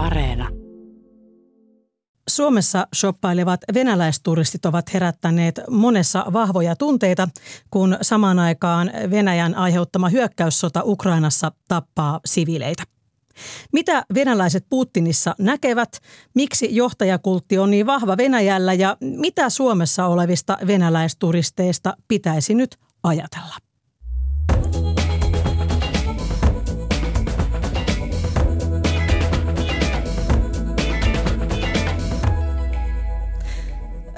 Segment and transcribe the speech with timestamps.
[0.00, 0.48] Areena.
[2.28, 7.28] Suomessa shoppailevat venäläisturistit ovat herättäneet monessa vahvoja tunteita,
[7.70, 12.82] kun samaan aikaan Venäjän aiheuttama hyökkäyssota Ukrainassa tappaa siviileitä.
[13.72, 15.98] Mitä venäläiset Putinissa näkevät,
[16.34, 23.69] miksi johtajakultti on niin vahva Venäjällä ja mitä Suomessa olevista venäläisturisteista pitäisi nyt ajatella?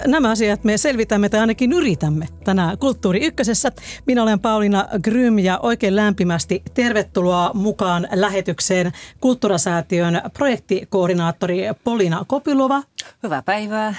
[0.07, 3.73] Nämä asiat me selvitämme tai ainakin yritämme tänään Kulttuuri Ykkösessä.
[4.07, 12.83] Minä olen Pauliina Grym ja oikein lämpimästi tervetuloa mukaan lähetykseen Kulttuurasäätiön projektikoordinaattori Polina Kopilova.
[13.23, 13.95] Hyvää päivää.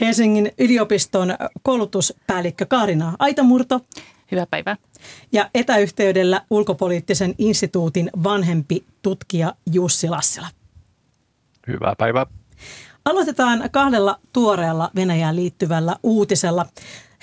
[0.00, 3.80] Helsingin yliopiston koulutuspäällikkö Kaarina Aitamurto.
[4.30, 4.76] Hyvää päivää.
[5.32, 10.48] Ja etäyhteydellä ulkopoliittisen instituutin vanhempi tutkija Jussi Lassila.
[11.66, 12.26] Hyvää päivää.
[13.04, 16.66] Aloitetaan kahdella tuoreella Venäjään liittyvällä uutisella.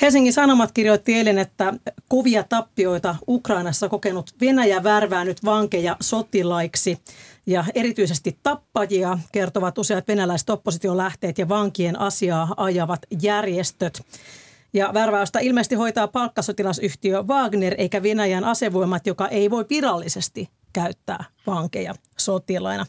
[0.02, 1.74] Helsingin Sanomat kirjoitti eilen, että
[2.08, 6.98] kovia tappioita Ukrainassa kokenut Venäjä värvää nyt vankeja sotilaiksi.
[7.46, 14.02] Ja erityisesti tappajia kertovat useat venäläiset oppositiolähteet ja vankien asiaa ajavat järjestöt.
[14.74, 21.96] Ja värväystä ilmeisesti hoitaa palkkasotilasyhtiö Wagner eikä Venäjän asevoimat, joka ei voi virallisesti käyttää vankeja
[22.18, 22.86] sotilaina.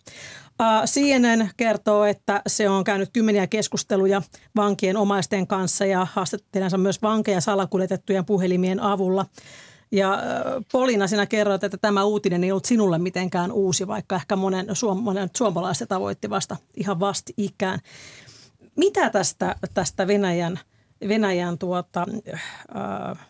[0.87, 4.23] CNN kertoo, että se on käynyt kymmeniä keskusteluja
[4.57, 9.27] vankien omaisten kanssa ja haastattelensa myös vankeja salakuljetettujen puhelimien avulla.
[9.93, 10.19] Ja
[10.73, 15.03] Polina, sinä kerroit, että tämä uutinen ei ollut sinulle mitenkään uusi, vaikka ehkä monen, suom-
[15.03, 17.79] monen suomalaista tavoitti vasta ihan vasti ikään.
[18.77, 20.59] Mitä tästä, tästä Venäjän,
[21.09, 23.27] Venäjän tuota, äh,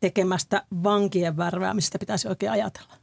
[0.00, 3.01] tekemästä vankien värväämisestä pitäisi oikein ajatella?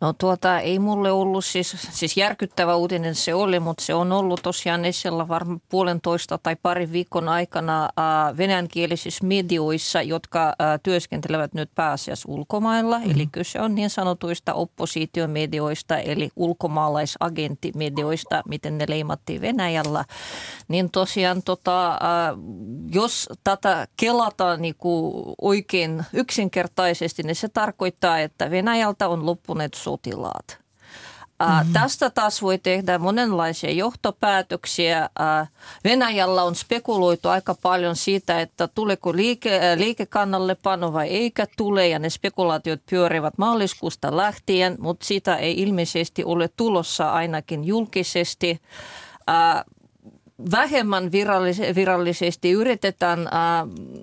[0.00, 4.40] No tuota, ei mulle ollut siis, siis järkyttävä uutinen se oli, mutta se on ollut
[4.42, 7.88] tosiaan esillä varmaan puolentoista tai pari viikon aikana
[8.36, 12.98] venäjänkielisissä medioissa, jotka työskentelevät nyt pääasiassa ulkomailla.
[12.98, 13.14] Mm-hmm.
[13.14, 20.04] Eli kyse on niin sanotuista oppositiomedioista, eli ulkomaalaisagenttimedioista, miten ne leimattiin Venäjällä.
[20.68, 21.98] Niin tosiaan tota,
[22.92, 29.74] jos tätä kelataan niin kuin oikein yksinkertaisesti, niin se tarkoittaa, että Venäjältä on loppunut saapuneet
[29.74, 30.58] sotilaat.
[31.42, 31.72] Mm-hmm.
[31.72, 35.10] Tästä taas voi tehdä monenlaisia johtopäätöksiä.
[35.84, 41.98] Venäjällä on spekuloitu aika paljon siitä, että tuleeko liike, liikekannalle pano vai eikä tule, ja
[41.98, 48.60] ne spekulaatiot pyörivät maaliskuusta lähtien, mutta sitä ei ilmeisesti ole tulossa ainakin julkisesti
[50.50, 53.32] vähemmän virallis- virallisesti yritetään äh,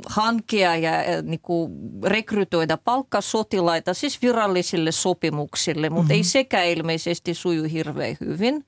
[0.07, 1.69] hankkia ja äh, niinku,
[2.03, 6.17] rekrytoida palkkasotilaita siis virallisille sopimuksille, mutta mm-hmm.
[6.17, 8.66] ei sekä ilmeisesti suju hirveän hyvin.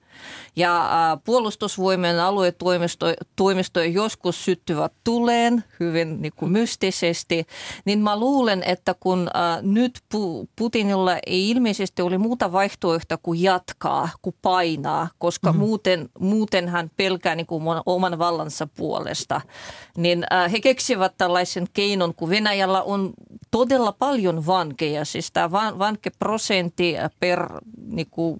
[0.56, 0.90] Ja
[1.24, 7.46] puolustusvoimien aluetoimistoja joskus syttyvät tuleen hyvin niin kuin mystisesti,
[7.86, 9.30] niin mä luulen, että kun
[9.62, 10.02] nyt
[10.56, 15.66] Putinilla ei ilmeisesti ole muuta vaihtoehtoa kuin jatkaa, kuin painaa, koska mm-hmm.
[15.66, 17.55] muuten, muuten hän pelkää niin kuin
[17.86, 19.42] oman vallansa puolesta,
[19.98, 23.14] niin he keksivät tällaisen keinon, kun Venäjällä on
[23.52, 27.50] todella paljon vankeja, siis tämä vankeprosentti per
[27.88, 28.38] niin kuin,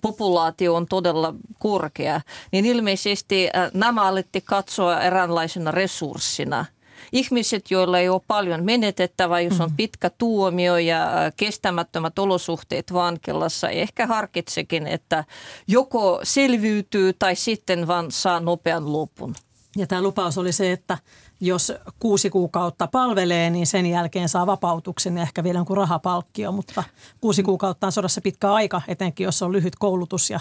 [0.00, 2.20] populaatio on todella todella korkea,
[2.52, 6.64] niin ilmeisesti äh, nämä alettiin katsoa eräänlaisena resurssina–
[7.16, 9.76] ihmiset, joilla ei ole paljon menetettävää, jos on mm.
[9.76, 15.24] pitkä tuomio ja äh, kestämättömät olosuhteet vankilassa, ehkä harkitsekin, että
[15.66, 19.34] joko selviytyy tai sitten vaan saa nopean lopun.
[19.76, 20.98] Ja tämä lupaus oli se, että
[21.40, 26.84] jos kuusi kuukautta palvelee, niin sen jälkeen saa vapautuksen ja ehkä vielä jonkun rahapalkkio, mutta
[27.20, 30.40] kuusi kuukautta on sodassa pitkä aika, etenkin jos on lyhyt koulutus ja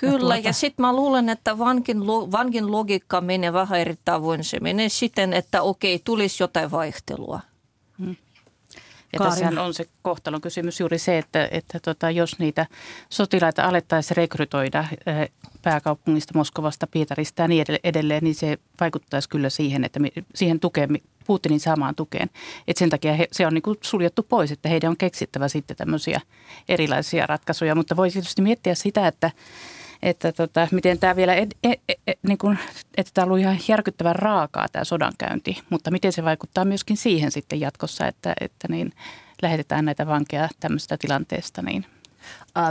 [0.00, 0.48] Kyllä, ja, tuota...
[0.48, 4.44] ja sitten mä luulen, että vankin, vankin logiikka menee vähän eri tavoin.
[4.44, 7.40] Se menee siten, että okei, tulisi jotain vaihtelua.
[7.98, 8.16] Hmm.
[9.12, 12.66] Ja tässähän on se kohtalon kysymys juuri se, että, että tota, jos niitä
[13.08, 15.30] sotilaita alettaisiin rekrytoida eh,
[15.62, 20.00] pääkaupungista, Moskovasta, Pietarista ja niin edelleen, niin se vaikuttaisi kyllä siihen, että
[20.34, 22.30] siihen tukeen, Putinin saamaan tukeen.
[22.68, 25.76] Et sen takia he, se on niin kuin suljettu pois, että heidän on keksittävä sitten
[25.76, 26.20] tämmöisiä
[26.68, 27.74] erilaisia ratkaisuja.
[27.74, 29.30] Mutta voi tietysti miettiä sitä, että
[30.02, 32.58] että tota, miten tämä vielä, ed, ed, ed, ed, niin kun,
[32.96, 37.30] että tämä on ollut ihan järkyttävän raakaa tämä sodankäynti, mutta miten se vaikuttaa myöskin siihen
[37.30, 38.92] sitten jatkossa, että, että niin
[39.42, 41.86] lähetetään näitä vankeja tämmöisestä tilanteesta niin–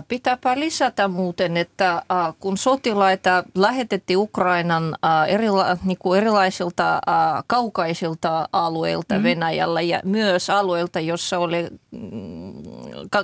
[0.07, 2.03] Pitääpä lisätä muuten, että
[2.39, 4.95] kun sotilaita lähetettiin Ukrainan
[5.27, 7.01] erila, niin kuin erilaisilta
[7.47, 9.23] kaukaisilta alueilta mm.
[9.23, 12.53] Venäjällä ja myös alueilta, jossa oli mm,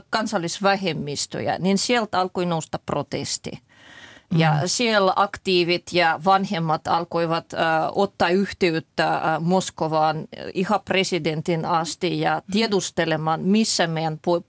[0.10, 3.52] kansallisvähemmistöjä, niin sieltä alkoi nousta protesti.
[4.38, 4.60] Ja mm.
[4.66, 7.60] siellä aktiivit ja vanhemmat alkoivat äh,
[7.92, 10.18] ottaa yhteyttä äh, Moskovaan
[10.54, 14.44] ihan presidentin asti ja tiedustelemaan, missä meidän po-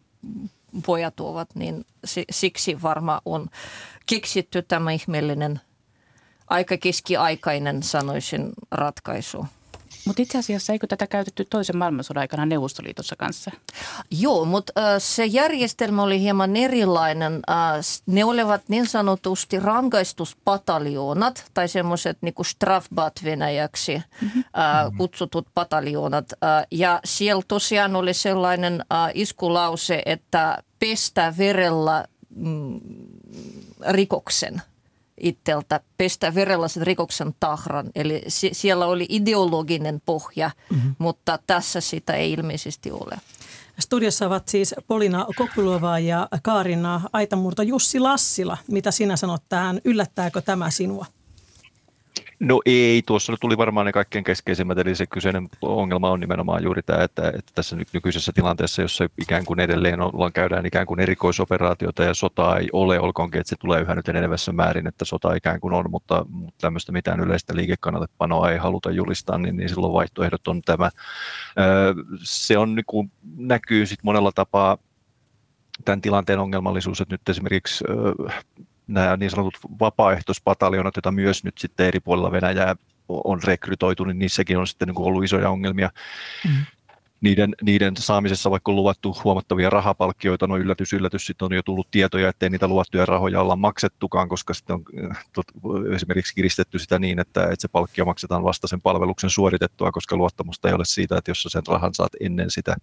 [0.87, 1.49] pojat ovat.
[1.55, 1.85] Niin
[2.31, 3.49] siksi varmaan on
[4.07, 5.61] keksitty tämä ihmeellinen,
[6.49, 9.47] aika keskiaikainen sanoisin ratkaisu.
[10.07, 13.51] Mutta itse asiassa eikö tätä käytetty toisen maailmansodan aikana Neuvostoliitossa kanssa?
[14.11, 17.41] Joo, mutta äh, se järjestelmä oli hieman erilainen.
[17.51, 17.57] Äh,
[18.07, 24.45] ne olivat niin sanotusti rangaistuspataljoonat tai semmoiset niinku strafbat venäjäksi mm-hmm.
[24.59, 26.33] äh, kutsutut pataljoonat.
[26.33, 32.05] Äh, ja siellä tosiaan oli sellainen äh, iskulause, että pestä verellä
[32.37, 32.81] mm,
[33.91, 34.63] rikoksen–
[35.21, 37.91] itseltä pestä verellä sen rikoksen tahran.
[37.95, 40.95] Eli si- siellä oli ideologinen pohja, mm-hmm.
[40.99, 43.17] mutta tässä sitä ei ilmeisesti ole.
[43.79, 48.59] Studiossa ovat siis Polina Kopulova ja Kaarina Aitamurto Jussi Lassila.
[48.69, 49.81] Mitä sinä sanot tähän?
[49.85, 51.07] Yllättääkö tämä sinua?
[52.41, 56.83] No ei, tuossa tuli varmaan ne kaikkein keskeisimmät, eli se kyseinen ongelma on nimenomaan juuri
[56.83, 62.05] tämä, että, että tässä nykyisessä tilanteessa, jossa ikään kuin edelleen ollaan, käydään ikään kuin erikoisoperaatiota
[62.05, 65.61] ja sotaa ei ole, olkoonkin, että se tulee yhä nyt enenevässä määrin, että sota ikään
[65.61, 70.49] kuin on, mutta, mutta tämmöistä mitään yleistä liikekannatepanoa ei haluta julistaa, niin, niin silloin vaihtoehdot
[70.49, 70.91] on tämä.
[72.23, 74.79] Se on, niin kuin, näkyy sitten monella tapaa
[75.85, 77.85] tämän tilanteen ongelmallisuus, että nyt esimerkiksi
[78.87, 82.77] nämä niin sanotut vapaaehtoispataljonat, joita myös nyt sitten eri puolilla Venäjää
[83.09, 85.91] on rekrytoitu, niin niissäkin on sitten niin ollut isoja ongelmia.
[86.45, 86.65] Mm.
[87.21, 91.91] Niiden, niiden saamisessa vaikka on luvattu huomattavia rahapalkkioita, no yllätys, yllätys, sitten on jo tullut
[91.91, 94.85] tietoja, ettei niitä luvattuja rahoja olla maksettukaan, koska sitten on
[95.33, 95.47] tot,
[95.95, 100.69] esimerkiksi kiristetty sitä niin, että, että se palkkio maksetaan vasta sen palveluksen suoritettua, koska luottamusta
[100.69, 102.77] ei ole siitä, että jos sä sen rahan saat ennen sitä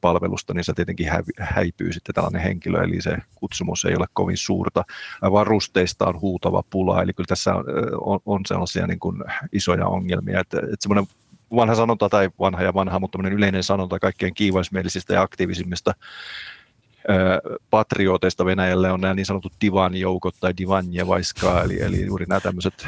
[0.00, 1.06] palvelusta, niin se tietenkin
[1.40, 4.84] häipyy sitten tällainen henkilö, eli se kutsumus ei ole kovin suurta.
[5.22, 7.64] Varusteista on huutava pula, eli kyllä tässä on,
[8.00, 11.06] on, on sellaisia niin kuin isoja ongelmia, että, että semmoinen
[11.56, 15.94] vanha sanonta tai vanha ja vanha, mutta yleinen sanonta kaikkein kiivaismielisistä ja aktiivisimmista
[17.70, 22.86] patrioteista Venäjälle on nämä niin sanotut divan-joukot tai divanjevaiskaa, eli, eli juuri nämä tämmöiset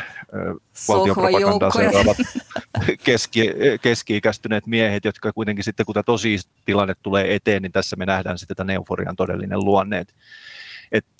[0.88, 2.16] valtiopropagandaa seuraavat
[3.04, 3.50] keski,
[3.82, 8.38] keski-ikäistyneet miehet, jotka kuitenkin sitten kun tämä tosi tilanne tulee eteen, niin tässä me nähdään
[8.38, 10.04] sitten tämän euforian todellinen luonne.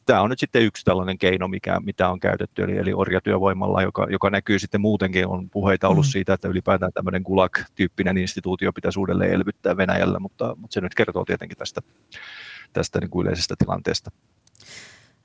[0.06, 4.06] Tämä on nyt sitten yksi tällainen keino, mikä, mitä on käytetty, eli, eli orjatyövoimalla, joka,
[4.11, 6.11] joka näkyy sitten muutenkin, on puheita ollut mm.
[6.11, 11.25] siitä, että ylipäätään tämmöinen Gulag-tyyppinen instituutio pitäisi uudelleen elvyttää Venäjällä, mutta, mutta se nyt kertoo
[11.25, 11.81] tietenkin tästä
[12.75, 14.11] tästä niin kuin yleisestä tilanteesta.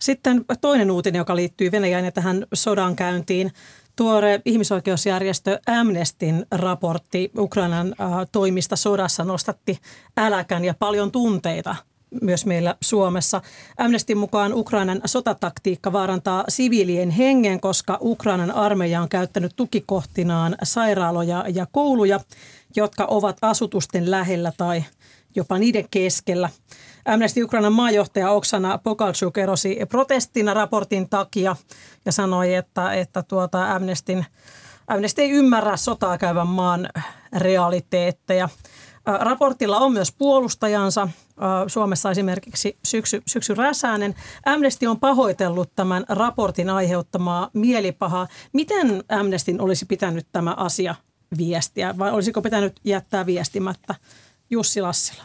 [0.01, 3.51] Sitten toinen uutinen, joka liittyy Venäjään ja tähän sodankäyntiin.
[3.96, 9.80] Tuore ihmisoikeusjärjestö Amnestin raportti Ukrainan äh, toimista sodassa nostatti
[10.18, 11.75] äläkän ja paljon tunteita
[12.22, 13.42] myös meillä Suomessa.
[13.78, 21.68] Amnestin mukaan Ukrainan sotataktiikka vaarantaa siviilien hengen, koska Ukrainan armeija on käyttänyt tukikohtinaan sairaaloja ja
[21.72, 22.19] kouluja,
[22.75, 24.84] jotka ovat asutusten lähellä tai
[25.36, 26.50] jopa niiden keskellä.
[27.10, 31.56] Amnesty Ukrainan maajohtaja Oksana Pokalchuk erosi protestina raportin takia
[32.06, 34.26] ja sanoi, että, että tuota Amnestin,
[34.88, 36.90] Amnesty ei ymmärrä sotaa käyvän maan
[37.38, 38.50] realiteetteja.
[39.06, 41.08] Raportilla on myös puolustajansa.
[41.68, 44.16] Suomessa esimerkiksi Syksy, Syksy Räsänen.
[44.46, 48.28] Amnesty on pahoitellut tämän raportin aiheuttamaa mielipahaa.
[48.54, 50.96] Miten Amnestin olisi pitänyt tämä asia
[51.38, 53.96] viestiä vai olisiko pitänyt jättää viestimättä
[54.50, 55.24] Jussi Lassila?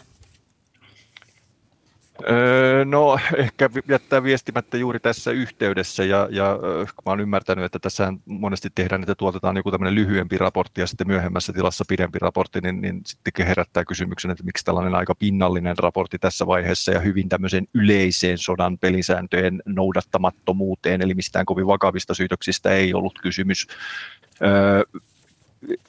[2.85, 8.13] No ehkä jättää viestimättä juuri tässä yhteydessä ja, ja kun mä olen ymmärtänyt, että tässä
[8.27, 12.81] monesti tehdään, että tuotetaan joku tämmöinen lyhyempi raportti ja sitten myöhemmässä tilassa pidempi raportti, niin,
[12.81, 17.67] niin sitten herättää kysymyksen, että miksi tällainen aika pinnallinen raportti tässä vaiheessa ja hyvin tämmöisen
[17.75, 23.67] yleiseen sodan pelisääntöjen noudattamattomuuteen, eli mistään kovin vakavista syytöksistä ei ollut kysymys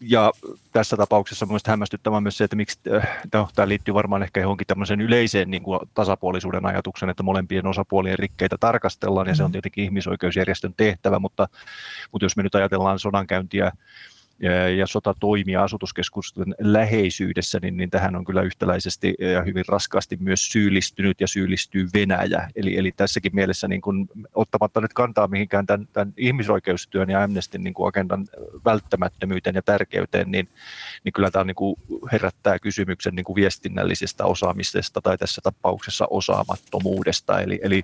[0.02, 0.32] ja
[0.72, 4.68] tässä tapauksessa mielestäni hämmästyttävää myös se, että miksi, äh, no, tämä liittyy varmaan ehkä johonkin
[4.68, 9.52] tämmöiseen yleiseen niin kuin tasapuolisuuden ajatuksen, että molempien osapuolien rikkeitä tarkastellaan, ja se on mm.
[9.52, 11.48] tietenkin ihmisoikeusjärjestön tehtävä, mutta,
[12.12, 13.72] mutta jos me nyt ajatellaan sodankäyntiä
[14.78, 21.22] ja sotatoimia asutuskeskusten läheisyydessä, niin, niin tähän on kyllä yhtäläisesti ja hyvin raskaasti myös syyllistynyt
[21.22, 22.50] ja syyllistyy Venäjä.
[22.56, 27.64] Eli, eli tässäkin mielessä niin kun, ottamatta nyt kantaa mihinkään tämän, tämän ihmisoikeustyön ja Amnestin
[27.64, 28.28] niin agendan
[28.66, 30.50] välttämättömyyteen ja tärkeyteen, niin,
[31.04, 31.76] niin kyllä tämä niin kuin
[32.12, 37.42] herättää kysymyksen niin kuin viestinnällisestä osaamisesta tai tässä tapauksessa osaamattomuudesta.
[37.42, 37.84] Eli, eli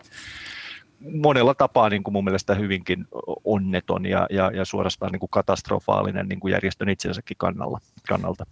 [1.02, 3.06] monella tapaa niin kuin mun mielestä hyvinkin
[3.44, 8.46] onneton ja, ja, ja suorastaan niin kuin katastrofaalinen niin kuin järjestön itsensäkin kannalla, kannalta.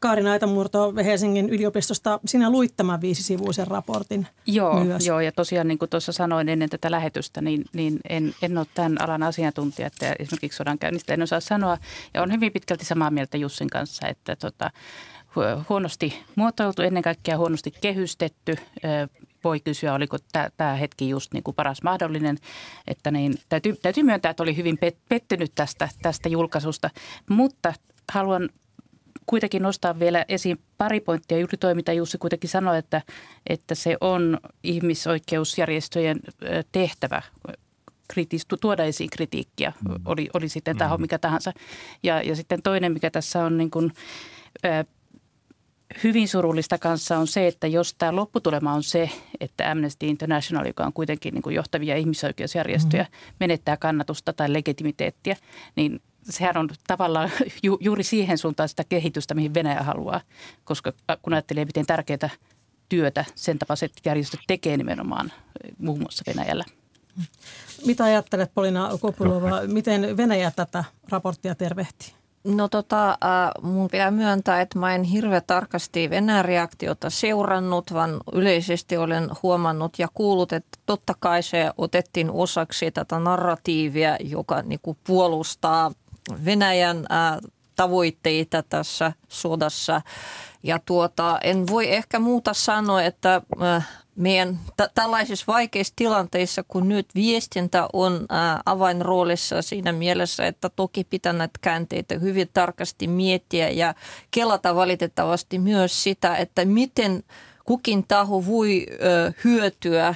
[0.00, 5.06] Kaari Naitamurto Helsingin yliopistosta, sinä luit tämän viisisivuisen raportin joo, myös.
[5.06, 8.66] Joo, ja tosiaan niin kuin tuossa sanoin ennen tätä lähetystä, niin, niin en, en ole
[8.74, 11.78] tämän alan asiantuntija, että esimerkiksi sodankäynnistä en osaa sanoa.
[12.14, 14.70] Ja on hyvin pitkälti samaa mieltä Jussin kanssa, että tota,
[15.68, 18.56] huonosti muotoiltu, ennen kaikkea huonosti kehystetty.
[19.46, 20.16] Voi kysyä, oliko
[20.56, 22.38] tämä hetki just niin kuin paras mahdollinen.
[22.86, 26.90] Että niin, täytyy, täytyy myöntää, että oli hyvin pettynyt tästä, tästä julkaisusta,
[27.30, 27.74] mutta
[28.12, 28.48] haluan
[29.26, 31.38] kuitenkin nostaa vielä esiin pari pointtia.
[31.38, 33.02] Juuri toi, mitä Jussi kuitenkin sanoi, että,
[33.46, 36.20] että se on ihmisoikeusjärjestöjen
[36.72, 37.22] tehtävä
[38.08, 39.94] kritis, tuoda esiin kritiikkiä, mm.
[40.04, 41.00] oli, oli sitten taho mm.
[41.00, 41.52] mikä tahansa.
[42.02, 43.92] Ja, ja sitten toinen, mikä tässä on niin kuin,
[46.04, 50.84] hyvin surullista kanssa on se, että jos tämä lopputulema on se, että Amnesty International, joka
[50.84, 53.34] on kuitenkin niin kuin johtavia ihmisoikeusjärjestöjä, mm.
[53.40, 55.36] menettää kannatusta tai legitimiteettiä,
[55.76, 57.30] niin sehän on tavallaan
[57.62, 60.20] ju, juuri siihen suuntaan sitä kehitystä, mihin Venäjä haluaa,
[60.64, 62.30] koska kun ajattelee, miten tärkeää
[62.88, 65.32] työtä sen tapaiset järjestöt tekee nimenomaan
[65.78, 66.64] muun muassa Venäjällä.
[67.86, 72.12] Mitä ajattelet Polina Kopulova, miten Venäjä tätä raporttia tervehtii?
[72.46, 78.20] No tota, äh, mun pitää myöntää, että mä en hirveän tarkasti Venäjän reaktiota seurannut, vaan
[78.32, 84.96] yleisesti olen huomannut ja kuullut, että totta kai se otettiin osaksi tätä narratiivia, joka niinku
[85.06, 85.92] puolustaa
[86.44, 87.38] Venäjän äh,
[87.76, 90.00] tavoitteita tässä sodassa.
[90.62, 96.88] Ja tuota, en voi ehkä muuta sanoa, että äh, meidän t- tällaisissa vaikeissa tilanteissa, kun
[96.88, 103.70] nyt viestintä on äh, avainroolissa siinä mielessä, että toki pitää näitä käänteitä hyvin tarkasti miettiä
[103.70, 103.94] ja
[104.30, 107.22] kelata valitettavasti myös sitä, että miten
[107.64, 110.14] kukin taho voi äh, hyötyä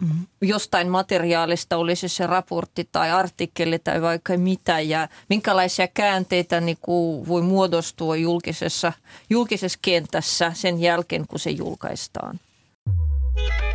[0.00, 0.26] mm-hmm.
[0.40, 7.28] jostain materiaalista, olisi se raportti tai artikkeli tai vaikka mitä ja minkälaisia käänteitä niin kuin
[7.28, 8.92] voi muodostua julkisessa,
[9.30, 12.40] julkisessa kentässä sen jälkeen, kun se julkaistaan.
[13.48, 13.69] Thank you.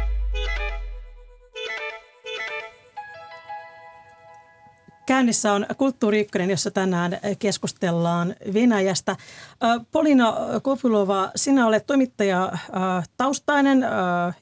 [5.05, 9.15] Käynnissä on Kulttuuri jossa tänään keskustellaan Venäjästä.
[9.91, 12.51] Polina Kofulova, sinä olet toimittaja
[13.17, 13.85] taustainen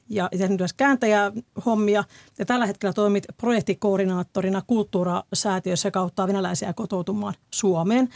[0.08, 1.32] ja tehnyt myös kääntäjä
[1.66, 2.04] hommia.
[2.38, 8.08] Ja tällä hetkellä toimit projektikoordinaattorina Kulttuurasäätiössä kautta venäläisiä kotoutumaan Suomeen.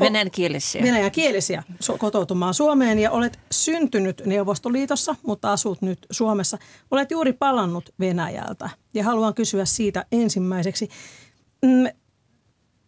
[0.00, 0.82] Venäjänkielisiä.
[0.82, 1.62] Venäjänkielisiä
[1.98, 6.58] kotoutumaan Suomeen ja olet syntynyt Neuvostoliitossa, mutta asut nyt Suomessa.
[6.90, 10.88] Olet juuri palannut Venäjältä ja haluan kysyä siitä ensimmäiseksi.
[11.62, 11.86] Mm,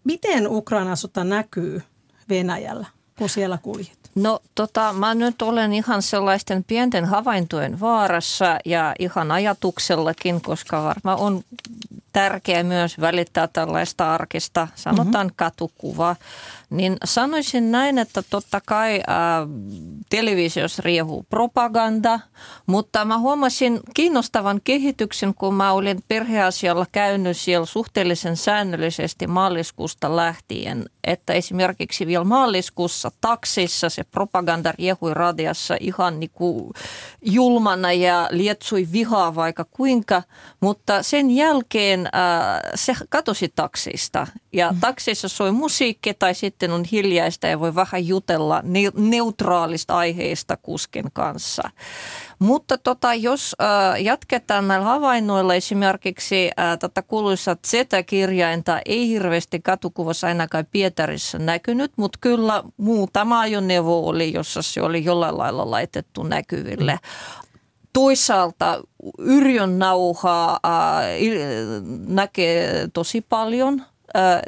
[0.05, 1.83] miten Ukrainan sota näkyy
[2.29, 2.87] Venäjällä,
[3.19, 3.99] kun siellä kuljet?
[4.15, 11.19] No tota, mä nyt olen ihan sellaisten pienten havaintojen vaarassa ja ihan ajatuksellakin, koska varmaan
[11.19, 11.43] on
[12.19, 15.37] tärkeää myös välittää tällaista arkista, sanotaan mm-hmm.
[15.37, 16.17] katukuvaa.
[16.71, 19.49] Niin sanoisin näin, että totta kai äh,
[20.11, 22.21] televisiossa riehuu propaganda,
[22.67, 30.85] mutta mä huomasin kiinnostavan kehityksen, kun mä olin perheasialla käynyt siellä suhteellisen säännöllisesti maaliskuusta lähtien,
[31.05, 36.71] että esimerkiksi vielä maaliskuussa taksissa se propaganda riehui radiassa ihan niin kuin
[37.23, 40.23] julmana ja lietsui vihaa vaikka kuinka,
[40.61, 44.81] mutta sen jälkeen äh, se katosi taksista ja mm.
[44.81, 48.63] taksissa soi musiikki tai sitten on hiljaista ja voi vähän jutella
[48.95, 51.63] neutraalista aiheista kusken kanssa.
[52.39, 60.27] Mutta tota, jos äh, jatketaan näillä havainnoilla esimerkiksi äh, tätä kuuluisa Z-kirjainta ei hirveästi katukuvassa
[60.27, 66.99] ainakaan Pietarissa näkynyt, mutta kyllä muutama ajoneuvo oli, jossa se oli jollain lailla laitettu näkyville
[67.93, 68.83] toisaalta
[69.19, 71.05] Yrjön nauhaa äh,
[72.07, 73.83] näkee tosi paljon–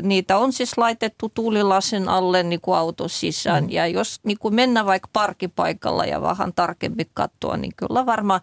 [0.02, 3.64] niitä on siis laitettu tuulilasin alle niin kuin auton sisään.
[3.64, 3.70] Mm.
[3.70, 8.40] Ja jos niin kuin mennään vaikka parkkipaikalla ja vähän tarkemmin katsoa, niin kyllä varmaan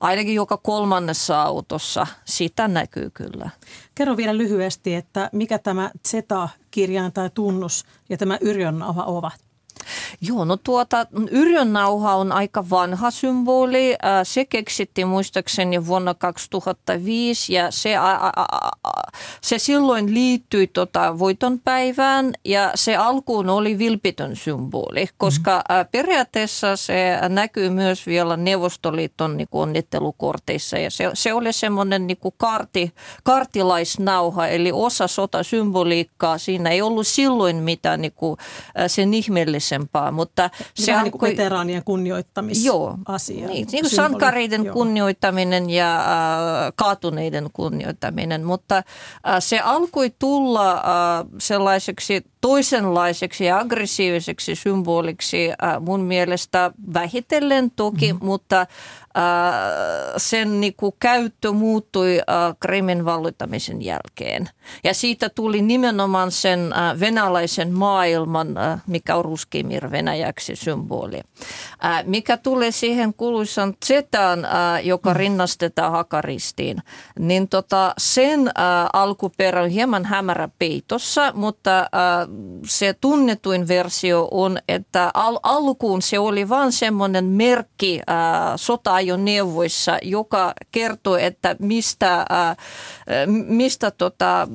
[0.00, 3.50] ainakin joka kolmannessa autossa sitä näkyy kyllä.
[3.94, 9.49] Kerro vielä lyhyesti, että mikä tämä Z-kirjain tai tunnus ja tämä yrjönnauha ovat?
[10.20, 13.96] Joo, no tuota, yrjönnauha on aika vanha symboli.
[14.22, 18.70] Se keksittiin muistaakseni vuonna 2005 ja se, a, a, a,
[19.40, 25.88] se silloin liittyi tota voitonpäivään ja se alkuun oli vilpitön symboli, koska mm-hmm.
[25.92, 32.92] periaatteessa se näkyy myös vielä Neuvostoliiton niin onnittelukorteissa ja se, se oli semmoinen niin karti,
[33.24, 36.38] kartilaisnauha eli osa sotasymboliikkaa.
[36.38, 38.36] Siinä ei ollut silloin mitään niin kuin,
[38.86, 40.10] sen ihmeellistä aikaisempaa.
[40.12, 42.72] Mutta se on niin kuin veteraanien kunnioittamisasia.
[42.72, 44.72] Joo, niin, niin kuin sankareiden joo.
[44.72, 48.44] kunnioittaminen ja äh, kaatuneiden kunnioittaminen.
[48.44, 48.82] Mutta
[49.38, 50.82] se alkoi tulla
[51.38, 55.50] sellaiseksi toisenlaiseksi ja aggressiiviseksi symboliksi
[55.80, 58.26] mun mielestä vähitellen toki, mm-hmm.
[58.26, 58.66] mutta
[60.16, 62.20] sen niin kuin, käyttö muuttui
[62.60, 64.48] Krimin vallittamisen jälkeen.
[64.84, 68.48] Ja siitä tuli nimenomaan sen venäläisen maailman,
[68.86, 69.24] mikä on
[69.60, 71.20] ruskimir venäjäksi symboli.
[72.04, 74.46] Mikä tulee siihen kuuluisan Zetaan,
[74.82, 75.16] joka mm.
[75.16, 76.78] rinnastetaan hakaristiin,
[77.18, 78.50] niin tota, sen
[78.92, 81.86] alkuperä on hieman hämärä peitossa, mutta
[82.66, 88.00] se tunnetuin versio on, että al- alkuun se oli vain semmoinen merkki
[88.56, 92.56] sota ajoneuvoissa, joka kertoo, että mistä, ää,
[93.26, 94.48] mistä tota,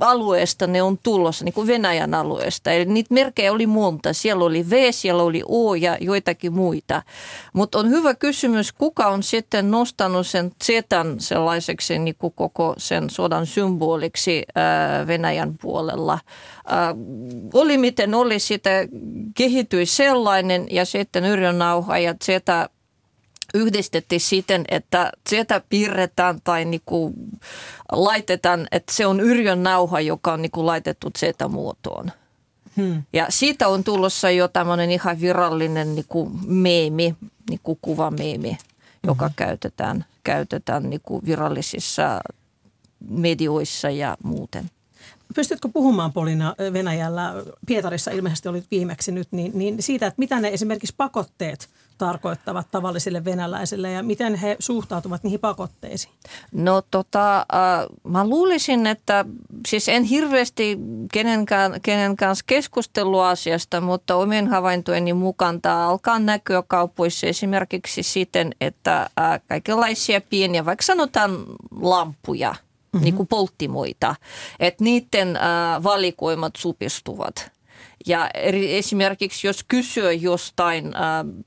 [0.00, 2.70] alueesta ne on tulossa, niin kuin Venäjän alueesta.
[2.70, 4.12] Eli niitä merkkejä oli monta.
[4.12, 7.02] Siellä oli V, siellä oli O ja joitakin muita.
[7.52, 13.10] Mutta on hyvä kysymys, kuka on sitten nostanut sen Zetan sellaiseksi niin kuin koko sen
[13.10, 16.18] sodan symboliksi ää, Venäjän puolella.
[16.66, 16.94] Ää,
[17.54, 18.70] oli miten oli, sitä
[19.36, 22.68] kehittyi sellainen ja sitten Yrjön Nauha ja Zeta
[23.54, 27.12] yhdistettiin siten, että sieltä piirretään tai niinku
[27.92, 32.12] laitetaan, että se on Yrjön nauha, joka on niinku laitettu Z-muotoon.
[32.76, 33.02] Hmm.
[33.12, 37.14] Ja siitä on tulossa jo tämmöinen ihan virallinen niinku meemi,
[37.50, 38.58] niinku kuvameemi,
[39.06, 39.34] joka hmm.
[39.36, 42.20] käytetään, käytetään niinku virallisissa
[43.08, 44.70] medioissa ja muuten.
[45.34, 47.34] Pystytkö puhumaan Polina Venäjällä,
[47.66, 51.68] Pietarissa ilmeisesti olit viimeksi nyt, niin, niin siitä, että mitä ne esimerkiksi pakotteet–
[52.06, 56.14] tarkoittavat tavallisille venäläisille ja miten he suhtautuvat niihin pakotteisiin?
[56.52, 59.24] No tota, äh, mä luulisin, että
[59.66, 60.78] siis en hirveästi
[61.12, 68.54] kenenkään, kenen kanssa keskustelua asiasta, mutta omien havaintojeni mukaan tämä alkaa näkyä kaupoissa esimerkiksi siten,
[68.60, 71.44] että äh, kaikenlaisia pieniä, vaikka sanotaan
[71.80, 73.04] lampuja, mm-hmm.
[73.04, 74.14] niin kuin polttimoita,
[74.60, 77.34] että niiden äh, valikoimat supistuvat–
[78.06, 80.92] ja esimerkiksi jos kysyy jostain,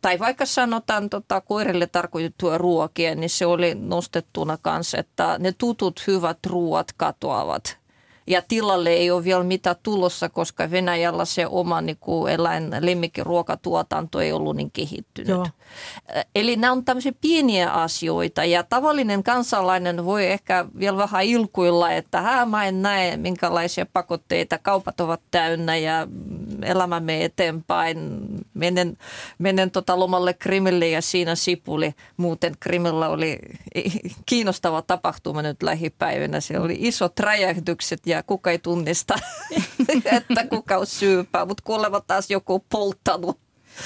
[0.01, 6.03] tai vaikka sanotaan tota, koirille tarkoitettua ruokia, niin se oli nostettuna kanssa, että ne tutut
[6.07, 7.77] hyvät ruoat katoavat
[8.27, 14.19] ja tilalle ei ole vielä mitään tulossa, koska Venäjällä se oma niin kuin eläin lemmikkiruokatuotanto
[14.19, 15.29] ei ollut niin kehittynyt.
[15.29, 15.47] Joo.
[16.35, 22.21] Eli nämä on tämmöisiä pieniä asioita ja tavallinen kansalainen voi ehkä vielä vähän ilkuilla, että
[22.21, 26.07] Hää, mä en näe minkälaisia pakotteita, kaupat ovat täynnä ja
[26.61, 28.25] elämämme eteenpäin.
[28.53, 28.97] Menen,
[29.37, 31.93] menen tota lomalle Krimille ja siinä sipuli.
[32.17, 33.39] Muuten Krimillä oli
[34.25, 36.39] kiinnostava tapahtuma nyt lähipäivinä.
[36.39, 39.15] Siellä oli isot räjähdykset ja ja kuka ei tunnista,
[40.17, 43.39] että kuka on syypää, mutta kuulemma taas joku polttanut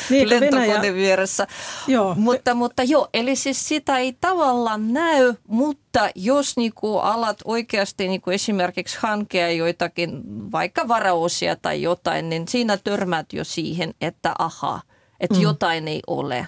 [0.09, 0.93] niin, lentokone Venäjä...
[0.93, 1.47] vieressä.
[1.87, 2.15] Joo.
[2.15, 8.31] Mutta, mutta joo, eli siis sitä ei tavallaan näy, mutta jos niinku alat oikeasti niinku
[8.31, 14.81] esimerkiksi hankea joitakin vaikka varaosia tai jotain, niin siinä törmät jo siihen, että aha,
[15.19, 15.41] että mm.
[15.41, 16.47] jotain ei ole.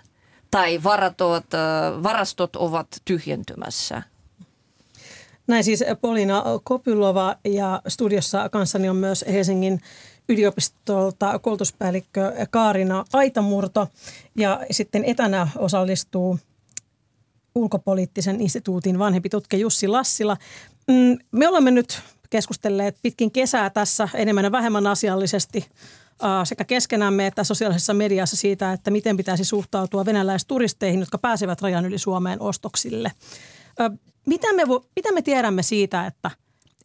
[0.52, 1.46] Tai varatot,
[2.04, 4.02] varastot ovat tyhjentymässä.
[5.48, 9.82] Näin siis Polina Kopylova ja studiossa kanssani on myös Helsingin
[10.30, 13.88] yliopistolta koulutuspäällikkö Kaarina Aitamurto
[14.36, 16.40] ja sitten etänä osallistuu
[17.56, 20.38] ulkopoliittisen instituutin vanhempi tutkija Jussi Lassila.
[20.88, 25.66] Mm, me olemme nyt keskustelleet pitkin kesää tässä enemmän ja vähemmän asiallisesti
[26.44, 31.98] sekä keskenämme että sosiaalisessa mediassa siitä, että miten pitäisi suhtautua venäläisturisteihin, jotka pääsevät rajan yli
[31.98, 33.12] Suomeen ostoksille.
[34.28, 34.64] Mitä me,
[34.96, 36.32] mitä me tiedämme siitä, että,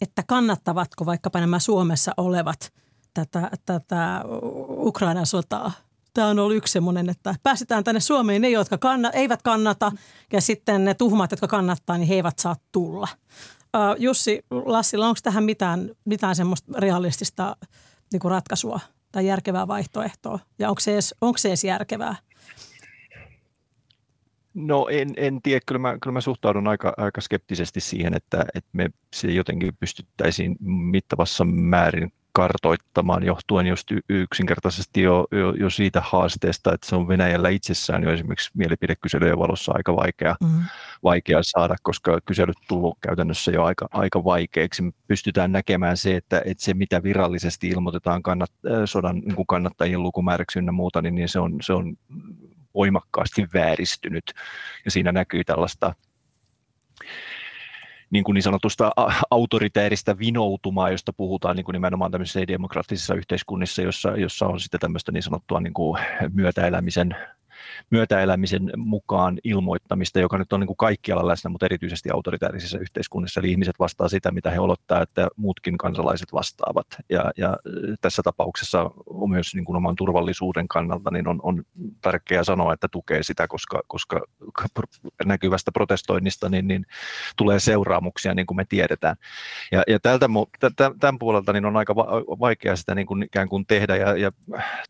[0.01, 2.73] että kannattavatko vaikkapa nämä Suomessa olevat
[3.15, 4.23] tätä, tätä
[4.69, 5.73] Ukrainan sotaa?
[6.15, 9.93] Tämä on ollut yksi semmoinen, että päästetään tänne Suomeen ne, jotka kanna, eivät kannata
[10.33, 13.09] ja sitten ne tuhmat, jotka kannattaa, niin he eivät saa tulla.
[13.99, 17.57] Jussi Lassilla, onko tähän mitään, mitään semmoista realistista
[18.13, 18.81] niin ratkaisua
[19.13, 20.39] tai järkevää vaihtoehtoa?
[20.59, 22.17] Ja onko se edes, onko se edes järkevää?
[24.59, 28.71] No en, en tiedä, kyllä mä, kyllä mä suhtaudun aika, aika skeptisesti siihen, että, että
[28.73, 36.75] me se jotenkin pystyttäisiin mittavassa määrin kartoittamaan johtuen just yksinkertaisesti jo, jo, jo siitä haasteesta,
[36.75, 40.65] että se on Venäjällä itsessään jo esimerkiksi mielipidekyselyjen valossa aika vaikea, mm.
[41.03, 44.83] vaikea saada, koska kyselyt tullut käytännössä jo aika, aika vaikeiksi.
[44.83, 48.53] Me pystytään näkemään se, että, että se mitä virallisesti ilmoitetaan kannat,
[48.85, 51.97] sodan niin kannattajien lukumääräksi ynnä muuta, niin, niin se, on, se on
[52.77, 54.35] voimakkaasti vääristynyt.
[54.85, 55.95] Ja siinä näkyy tällaista
[58.11, 58.91] niin, kuin niin sanotusta
[59.31, 65.13] autoritääristä vinoutumaa, josta puhutaan niin kuin nimenomaan tämmöisissä demokraattisissa yhteiskunnissa, jossa, jossa on sitten tämmöistä
[65.13, 67.17] niin sanottua niin kuin myötäelämisen
[67.91, 73.41] myötäelämisen mukaan ilmoittamista, joka nyt on niin kuin kaikkialla läsnä, mutta erityisesti autoritaarisissa yhteiskunnissa.
[73.41, 76.87] Eli ihmiset vastaa sitä, mitä he odottaa, että muutkin kansalaiset vastaavat.
[77.11, 77.57] Ja, ja
[78.01, 81.65] tässä tapauksessa on myös niin kuin oman turvallisuuden kannalta niin on, on
[82.01, 84.21] tärkeää sanoa, että tukee sitä, koska, koska
[85.25, 86.87] näkyvästä protestoinnista niin, niin
[87.37, 89.17] tulee seuraamuksia, niin kuin me tiedetään.
[89.73, 90.29] Ja, ja tältä,
[91.01, 91.97] tämän puolelta niin on aika
[92.41, 93.97] vaikea sitä niin kuin ikään kuin tehdä.
[93.97, 94.33] Ja, ja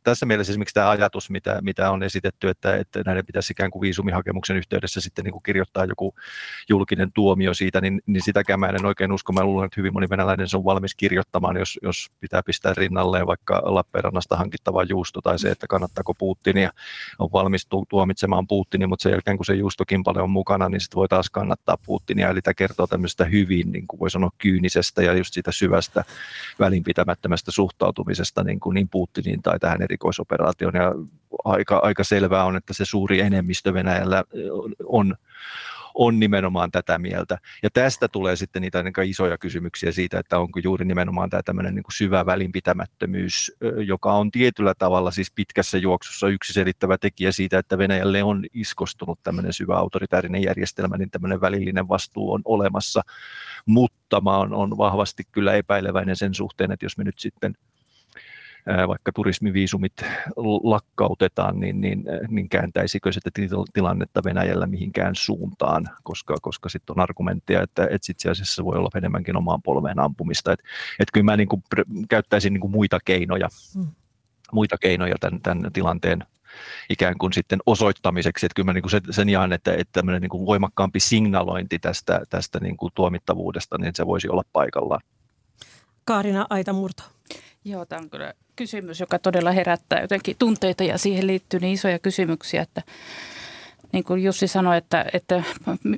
[0.02, 3.80] tässä mielessä esimerkiksi tämä ajatus, mitä, mitä on esitetty, että, että näiden pitäisi ikään kuin
[3.80, 6.14] viisumihakemuksen yhteydessä sitten niin kuin kirjoittaa joku
[6.68, 9.32] julkinen tuomio siitä, niin, niin sitäkään mä en oikein usko.
[9.32, 13.62] Mä luulen, että hyvin moni venäläinen on valmis kirjoittamaan, jos, jos pitää pistää rinnalleen vaikka
[13.64, 16.70] Lappeenrannasta hankittava juusto tai se, että kannattaako Putinia,
[17.18, 20.96] on valmis tuomitsemaan Putinia, mutta sen jälkeen kun se juustokin paljon on mukana, niin sitten
[20.96, 22.28] voi taas kannattaa Putinia.
[22.28, 26.04] Eli tämä kertoo tämmöistä hyvin, niin kuin voi sanoa, kyynisestä ja just siitä syvästä
[26.58, 30.74] välinpitämättömästä suhtautumisesta niin, kuin niin Putiniin tai tähän erikoisoperaatioon.
[30.74, 30.92] Ja
[31.44, 34.24] aika, aika selvää on, että se suuri enemmistö Venäjällä
[34.86, 35.16] on
[35.96, 37.38] on nimenomaan tätä mieltä.
[37.62, 41.74] Ja tästä tulee sitten niitä niin isoja kysymyksiä siitä, että onko juuri nimenomaan tämä tämmöinen
[41.74, 43.52] niin syvä välinpitämättömyys,
[43.86, 49.18] joka on tietyllä tavalla siis pitkässä juoksussa yksi selittävä tekijä siitä, että Venäjälle on iskostunut
[49.22, 53.02] tämmöinen syvä autoritäärinen järjestelmä, niin tämmöinen välillinen vastuu on olemassa.
[53.66, 57.54] Mutta mä on, on vahvasti kyllä epäileväinen sen suhteen, että jos me nyt sitten
[58.88, 59.92] vaikka turismiviisumit
[60.62, 63.20] lakkautetaan, niin, niin, niin kääntäisikö se
[63.72, 68.90] tilannetta Venäjällä mihinkään suuntaan, koska, koska sitten on argumentteja, että, että itse asiassa voi olla
[68.94, 70.52] enemmänkin omaan polveen ampumista.
[70.52, 70.64] Että
[70.98, 71.62] et kyllä mä niin kuin
[72.08, 73.86] käyttäisin niin kuin muita keinoja, hmm.
[74.52, 76.24] muita keinoja tämän, tämän tilanteen
[76.90, 80.22] ikään kuin sitten osoittamiseksi, että kyllä mä niin kuin sen, sen jaan, että, että tämmöinen
[80.22, 85.00] niin kuin voimakkaampi signalointi tästä, tästä niin kuin tuomittavuudesta, niin se voisi olla paikallaan.
[86.04, 87.15] Kaarina Aitamurto.
[87.66, 91.98] Joo, tämä on kyllä kysymys, joka todella herättää jotenkin tunteita ja siihen liittyy niin isoja
[91.98, 92.82] kysymyksiä, että
[93.92, 95.42] niin kuin Jussi sanoi, että, että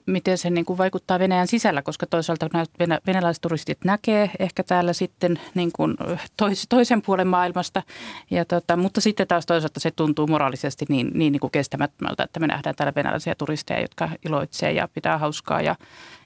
[0.07, 4.93] miten se niin kuin vaikuttaa Venäjän sisällä, koska toisaalta venä, venäläiset turistit näkee ehkä täällä
[4.93, 5.97] sitten niin kuin
[6.37, 7.83] tois, toisen puolen maailmasta,
[8.31, 12.41] ja tota, mutta sitten taas toisaalta se tuntuu moraalisesti niin, niin, niin kuin kestämättömältä, että
[12.41, 15.77] me nähdään täällä venäläisiä turisteja, jotka iloitsee ja pitää hauskaa ja,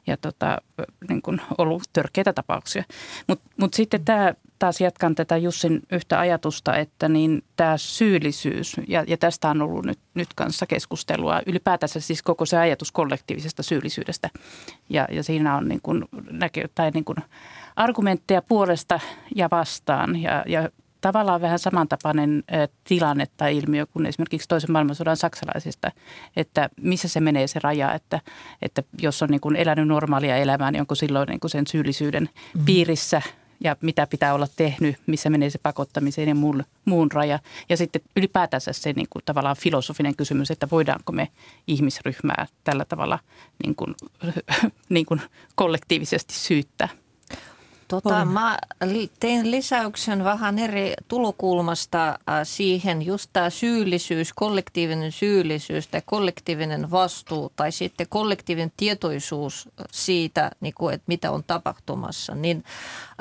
[0.06, 0.58] ja tota,
[1.08, 2.84] niin kuin ollut törkeitä tapauksia.
[3.26, 9.04] Mutta mut sitten tämä taas jatkan tätä Jussin yhtä ajatusta, että niin tämä syyllisyys, ja,
[9.06, 14.30] ja tästä on ollut nyt, nyt kanssa keskustelua, ylipäätänsä siis koko se ajatus kollektiivisesta syyllisyydestä.
[14.88, 17.18] Ja, ja siinä on niin kuin näkö, tai niin kuin
[17.76, 19.00] argumentteja puolesta
[19.34, 20.22] ja vastaan.
[20.22, 20.68] Ja, ja
[21.02, 22.44] tavallaan vähän samantapainen
[22.84, 25.90] tilanne tai ilmiö kuin esimerkiksi toisen maailmansodan saksalaisista,
[26.36, 28.20] että missä se menee se raja, että,
[28.62, 32.22] että jos on niin kuin elänyt normaalia elämää, niin onko silloin niin kuin sen syyllisyyden
[32.22, 32.64] mm-hmm.
[32.64, 33.22] piirissä
[33.64, 37.38] ja mitä pitää olla tehnyt, missä menee se pakottamiseen ja muun, muun raja.
[37.68, 41.28] Ja sitten ylipäätänsä se niin kuin tavallaan filosofinen kysymys, että voidaanko me
[41.66, 43.18] ihmisryhmää tällä tavalla
[43.64, 43.94] niin kuin,
[44.88, 45.20] niin kuin
[45.54, 46.88] kollektiivisesti syyttää.
[47.88, 48.58] Tota, mä
[49.20, 57.52] tein lisäyksen vähän eri tulokulmasta äh, siihen, just tämä syyllisyys, kollektiivinen syyllisyys tai kollektiivinen vastuu
[57.56, 62.34] tai sitten kollektiivinen tietoisuus siitä, niin kuin, että mitä on tapahtumassa.
[62.34, 62.64] Niin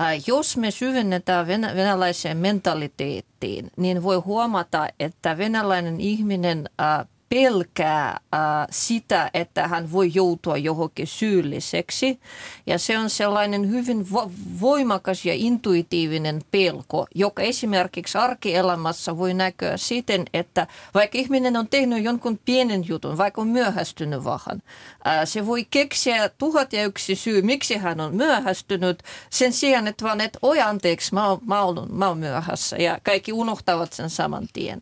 [0.02, 8.40] äh, jos me syvennetään venäläiseen mentaliteettiin, niin voi huomata, että venäläinen ihminen äh, pelkää äh,
[8.72, 12.20] sitä, että hän voi joutua johonkin syylliseksi.
[12.68, 19.78] Ja se on sellainen hyvin vo- voimakas ja intuitiivinen pelko, joka esimerkiksi arkielämässä voi näkyä
[19.78, 24.64] siten, että vaikka ihminen on tehnyt jonkun pienen jutun, vaikka on myöhästynyt vähän,
[25.08, 30.06] äh, se voi keksiä tuhat ja yksi syy, miksi hän on myöhästynyt, sen sijaan, että
[30.06, 34.10] vaan, että oi anteeksi, mä oon, mä oon, mä oon myöhässä ja kaikki unohtavat sen
[34.10, 34.82] saman tien.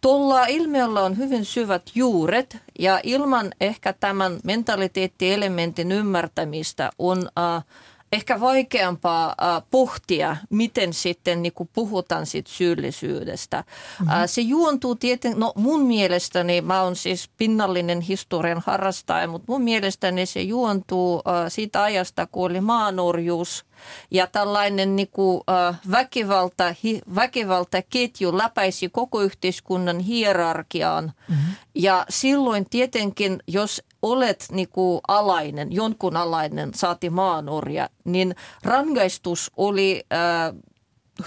[0.00, 7.64] Tuolla ilmiöllä on hyvin syvät juuret ja ilman ehkä tämän mentaliteettielementin ymmärtämistä on uh,
[8.12, 13.56] ehkä vaikeampaa uh, pohtia, miten sitten niin kuin puhutaan siitä syyllisyydestä.
[13.56, 14.22] Mm-hmm.
[14.22, 19.62] Uh, se juontuu tietenkin, no mun mielestäni, mä oon siis pinnallinen historian harrastaja, mutta mun
[19.62, 23.64] mielestäni se juontuu uh, siitä ajasta, kun oli maanorjuus–
[24.10, 31.12] ja tällainen niin kuin, äh, väkivalta, hi, väkivaltaketju läpäisi koko yhteiskunnan hierarkiaan.
[31.28, 31.54] Mm-hmm.
[31.74, 40.04] Ja silloin tietenkin, jos olet niin kuin alainen, jonkun alainen, saati maanorja, niin rangaistus oli...
[40.12, 40.54] Äh,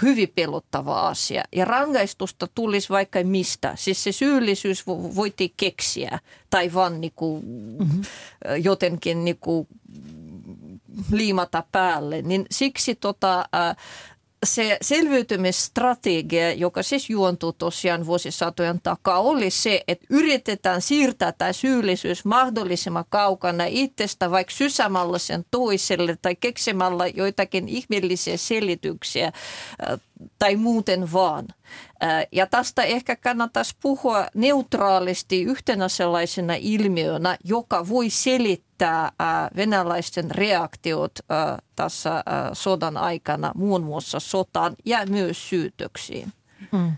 [0.01, 1.43] hyvin pelottava asia.
[1.55, 3.73] Ja rangaistusta tulisi vaikka mistä.
[3.75, 8.01] Siis se syyllisyys voitiin keksiä tai vaan niinku, mm-hmm.
[8.63, 9.67] jotenkin niinku
[11.11, 12.21] liimata päälle.
[12.21, 13.75] Niin siksi tota, ä,
[14.45, 22.25] se selviytymisstrategia, joka siis juontuu tosiaan vuosisatojen takaa, oli se, että yritetään siirtää tämä syyllisyys
[22.25, 29.31] mahdollisimman kaukana itsestä, vaikka sysämällä sen toiselle tai keksimällä joitakin ihmeellisiä selityksiä
[30.39, 31.47] tai muuten vaan.
[32.31, 39.11] Ja tästä ehkä kannattaisi puhua neutraalisti yhtenä sellaisena ilmiönä, joka voi selittää
[39.55, 41.19] venäläisten reaktiot
[41.75, 46.33] tässä sodan aikana, muun muassa sotaan ja myös syytöksiin.
[46.71, 46.91] Hmm.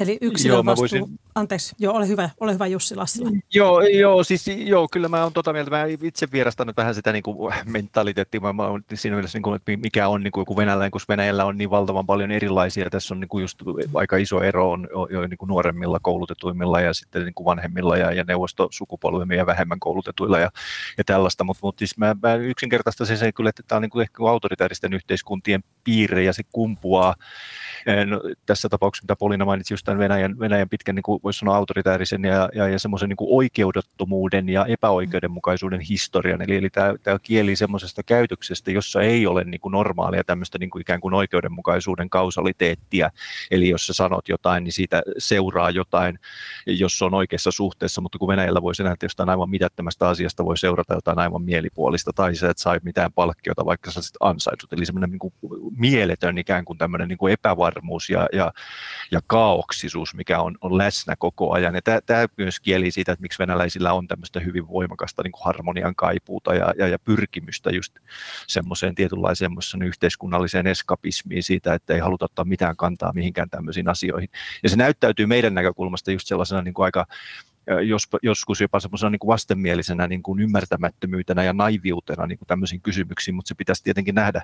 [0.00, 1.18] Eli yksilön Joo, vastuu, voisin...
[1.34, 3.30] anteeksi, joo, ole hyvä, ole hyvä Jussi Lassila.
[3.54, 7.12] Joo, joo, siis joo, kyllä mä oon tota mieltä, mä itse vierastan nyt vähän sitä
[7.12, 10.42] niin kuin mentaliteettia, mä, mä oon siinä mielessä, niin kuin, että mikä on niin kuin
[10.42, 13.62] joku venäläinen, koska Venäjällä on niin valtavan paljon erilaisia, tässä on niin kuin just
[13.94, 18.12] aika iso ero on jo niin kuin nuoremmilla koulutetuimmilla ja sitten niin kuin vanhemmilla ja,
[18.12, 20.50] ja neuvostosukupolvilla ja vähemmän koulutetuilla ja,
[20.98, 24.02] ja tällaista, mutta, mutta siis mä, mä yksinkertaistaisin sen kyllä, että tämä on niin kuin
[24.02, 27.14] ehkä autoritaaristen yhteiskuntien piirre ja se kumpuaa.
[28.06, 31.56] No, tässä tapauksessa, mitä Polina mainitsi, just tämän Venäjän, Venäjän pitkän, niin kuin voisi sanoa,
[31.56, 36.42] autoritaarisen ja, ja, ja semmoisen niin oikeudettomuuden ja epäoikeudenmukaisuuden historian.
[36.42, 40.70] Eli, eli tämä, tämä kieli semmoisesta käytöksestä, jossa ei ole niin kuin normaalia tämmöistä niin
[40.70, 43.10] kuin ikään kuin oikeudenmukaisuuden kausaliteettia.
[43.50, 46.18] Eli jos sä sanot jotain, niin siitä seuraa jotain,
[46.66, 50.94] jos on oikeassa suhteessa, mutta kun Venäjällä voi että jostain aivan mitättömästä asiasta voi seurata
[50.94, 54.72] jotain aivan mielipuolista, tai sä et saa mitään palkkiota, vaikka sä sit ansaitsut.
[54.72, 55.34] Eli semmoinen niin kuin
[55.76, 58.52] mieletön ikään kuin tämmöinen niin kuin epävarmuus ja, ja,
[59.10, 61.74] ja kaauksisuus, mikä on, on läsnä koko ajan.
[61.74, 65.94] Ja tämä myös kieli siitä, että miksi venäläisillä on tämmöistä hyvin voimakasta niin kuin harmonian
[65.94, 67.98] kaipuuta ja, ja, ja pyrkimystä just
[68.46, 69.52] semmoiseen tietynlaiseen
[69.84, 74.28] yhteiskunnalliseen eskapismiin siitä, että ei haluta ottaa mitään kantaa mihinkään tämmöisiin asioihin.
[74.62, 77.06] Ja se näyttäytyy meidän näkökulmasta just sellaisena niin kuin aika
[77.84, 83.34] jos, joskus jopa semmoisena niin vastenmielisenä niin kuin ymmärtämättömyytenä ja naiviutena niin kuin tämmöisiin kysymyksiin,
[83.34, 84.42] mutta se pitäisi tietenkin nähdä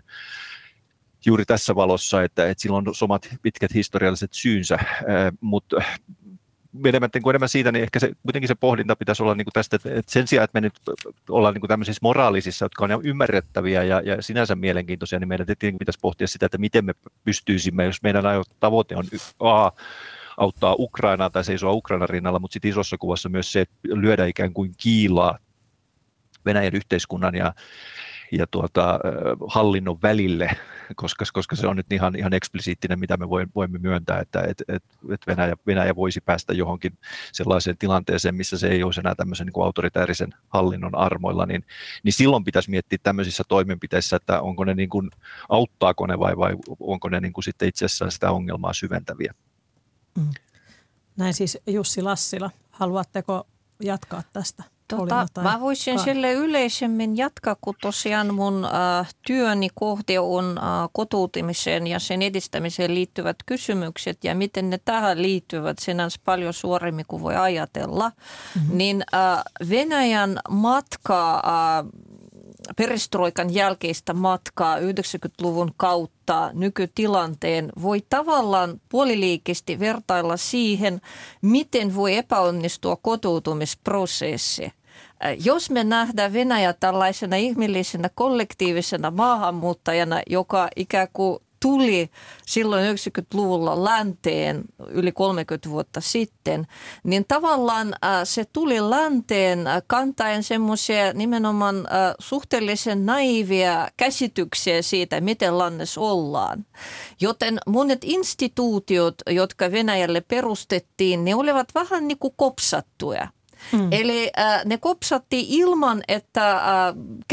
[1.26, 4.78] juuri tässä valossa, että, että sillä on omat pitkät historialliset syynsä,
[5.40, 5.76] mutta
[6.72, 9.76] menemättä niin enemmän siitä, niin ehkä se, kuitenkin se pohdinta pitäisi olla niin kuin tästä,
[9.76, 10.74] että, että sen sijaan, että me nyt
[11.28, 15.78] ollaan niin kuin tämmöisissä moraalisissa, jotka on ymmärrettäviä ja, ja sinänsä mielenkiintoisia, niin meidän tietenkin
[15.78, 18.24] pitäisi pohtia sitä, että miten me pystyisimme, jos meidän
[18.60, 19.04] tavoite on
[19.40, 19.70] A,
[20.36, 24.52] auttaa Ukrainaa tai seisoa Ukrainan rinnalla, mutta sitten isossa kuvassa myös se, että lyödä ikään
[24.52, 25.38] kuin kiilaa
[26.46, 27.54] Venäjän yhteiskunnan ja,
[28.32, 29.00] ja tuota,
[29.46, 30.50] hallinnon välille,
[30.96, 34.84] koska, koska se on nyt ihan, ihan eksplisiittinen, mitä me voimme myöntää, että et, et,
[35.12, 36.98] et Venäjä, Venäjä voisi päästä johonkin
[37.32, 41.64] sellaiseen tilanteeseen, missä se ei olisi enää tämmöisen niin kuin autoritäärisen hallinnon armoilla, niin,
[42.02, 45.10] niin silloin pitäisi miettiä tämmöisissä toimenpiteissä, että onko ne niin kuin,
[45.48, 49.34] auttaako ne vai, vai onko ne niin kuin sitten itse asiassa sitä ongelmaa syventäviä.
[50.18, 50.30] Mm.
[51.16, 52.50] Näin siis Jussi Lassila.
[52.70, 53.46] Haluatteko
[53.82, 54.77] jatkaa tästä?
[54.88, 61.86] Tota, mä voisin sille yleisemmin jatkaa, kun tosiaan mun äh, työni kohde on äh, kotoutumiseen
[61.86, 67.36] ja sen edistämiseen liittyvät kysymykset ja miten ne tähän liittyvät sinänsä paljon suoremmin kuin voi
[67.36, 68.08] ajatella.
[68.08, 68.78] Mm-hmm.
[68.78, 71.86] Niin äh, Venäjän matka äh,
[72.76, 81.00] perestroikan jälkeistä matkaa 90-luvun kautta nykytilanteen voi tavallaan puoliliikisesti vertailla siihen,
[81.42, 84.72] miten voi epäonnistua kotoutumisprosessi.
[85.44, 92.10] Jos me nähdään Venäjä tällaisena ihmillisenä kollektiivisena maahanmuuttajana, joka ikään kuin tuli
[92.46, 96.66] silloin 90-luvulla länteen yli 30 vuotta sitten,
[97.04, 101.76] niin tavallaan se tuli länteen kantaen semmoisia nimenomaan
[102.18, 106.66] suhteellisen naivia käsityksiä siitä, miten lannes ollaan.
[107.20, 113.28] Joten monet instituutiot, jotka Venäjälle perustettiin, ne olivat vähän niin kuin kopsattuja.
[113.72, 113.88] Mm.
[113.90, 116.62] Eli äh, ne kopsattiin ilman, että äh,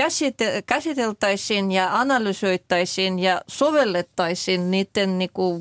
[0.02, 5.60] käsite- käsiteltäisiin ja analysoittaisiin ja sovellettaisiin niiden, niinku,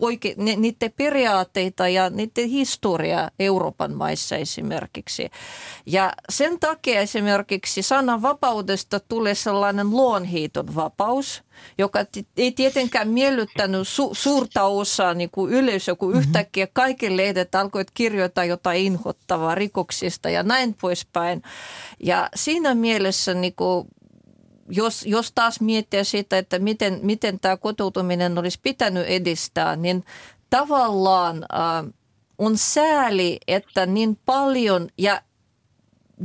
[0.00, 5.30] oike- ni- niiden periaatteita ja niiden historiaa Euroopan maissa esimerkiksi.
[5.86, 11.42] Ja sen takia esimerkiksi sananvapaudesta tulee sellainen luonhiiton vapaus–
[11.78, 11.98] joka
[12.36, 16.20] ei tietenkään miellyttänyt su- suurta osaa niin kuin yleisöä, kun mm-hmm.
[16.20, 19.54] yhtäkkiä kaikki lehdet alkoivat kirjoittaa jotain inhottavaa
[19.86, 21.42] rikoksista ja näin poispäin.
[22.00, 23.86] Ja siinä mielessä niin kuin
[24.68, 30.04] jos, jos taas miettiä sitä, että miten, miten tämä kotoutuminen olisi pitänyt edistää, niin
[30.50, 31.92] tavallaan äh,
[32.38, 35.22] on sääli, että niin paljon ja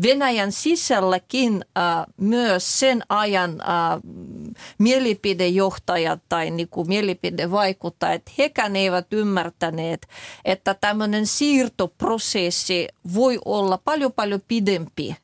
[0.04, 3.68] Venäjän sisälläkin äh, myös sen ajan äh,
[4.78, 10.08] mielipidejohtajat tai niin kuin mielipidevaikuttajat, hekään eivät ymmärtäneet,
[10.46, 15.16] että tämmöinen siirtoprosessi voi olla paljon paljon pidempi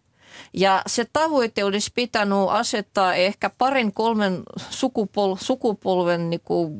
[0.54, 6.74] Ja se tavoite olisi pitänyt asettaa ehkä parin kolmen sukupol, sukupolven niin kuin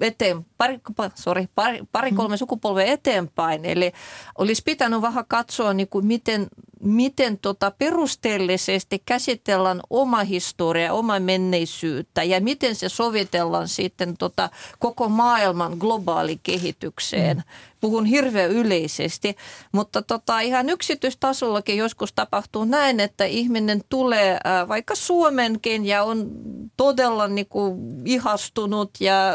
[0.00, 0.80] eteen, pari,
[1.14, 2.38] sorry, pari, pari kolme mm.
[2.38, 3.64] sukupolvea eteenpäin.
[3.64, 3.92] Eli
[4.38, 6.46] olisi pitänyt vähän katsoa, niin kuin miten,
[6.80, 15.08] miten tota perusteellisesti käsitellään oma historia, oma menneisyyttä ja miten se sovitellaan sitten tota koko
[15.08, 17.36] maailman globaali kehitykseen.
[17.36, 17.42] Mm.
[17.80, 19.36] Puhun hirveän yleisesti,
[19.72, 26.30] mutta tota, ihan yksityistasollakin joskus tapahtuu näin, että ihminen tulee äh, vaikka Suomenkin ja on
[26.76, 29.32] todella niin kuin, ihastunut ja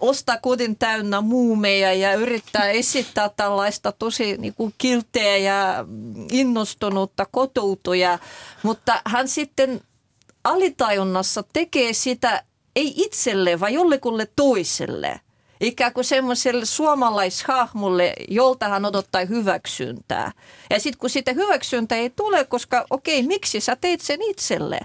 [0.00, 5.84] ostaa kodin täynnä muumeja ja yrittää esittää tällaista tosi niin kuin kilteä ja
[6.30, 8.18] innostunutta kotoutuja,
[8.62, 9.80] mutta hän sitten
[10.44, 12.44] alitajunnassa tekee sitä
[12.76, 15.20] ei itselle, vaan jollekulle toiselle.
[15.60, 20.32] Ikään kuin semmoiselle suomalaishahmolle, jolta hän odottaa hyväksyntää.
[20.70, 24.80] Ja sitten kun sitä hyväksyntää ei tule, koska okei, miksi sä teit sen itselle?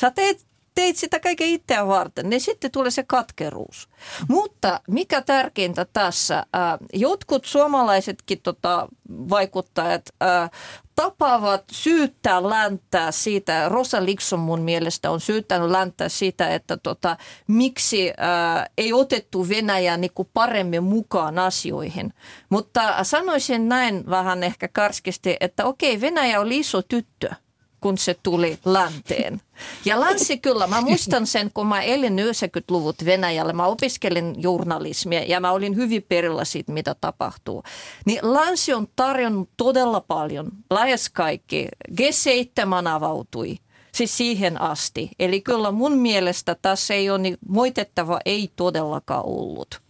[0.00, 3.88] Sä teet teit sitä kaiken itseä varten, niin sitten tulee se katkeruus.
[4.28, 10.50] Mutta mikä tärkeintä tässä, ää, jotkut suomalaisetkin tota, vaikuttajat ää,
[10.94, 18.12] tapaavat syyttää läntää siitä, Rosa Liksom mun mielestä on syyttänyt läntää siitä, että tota, miksi
[18.16, 22.14] ää, ei otettu Venäjää niin paremmin mukaan asioihin.
[22.48, 27.30] Mutta sanoisin näin vähän ehkä karskisti, että okei, Venäjä oli iso tyttö–
[27.80, 29.40] kun se tuli länteen.
[29.84, 35.40] Ja länsi kyllä, mä muistan sen, kun mä elin 90-luvut Venäjällä, mä opiskelin journalismia ja
[35.40, 37.62] mä olin hyvin perillä siitä, mitä tapahtuu.
[38.06, 41.68] Niin länsi on tarjonnut todella paljon, lähes kaikki.
[41.92, 43.56] G7 avautui
[43.92, 45.10] siis siihen asti.
[45.18, 49.80] Eli kyllä mun mielestä tässä ei ole niin moitettava, ei todellakaan ollut.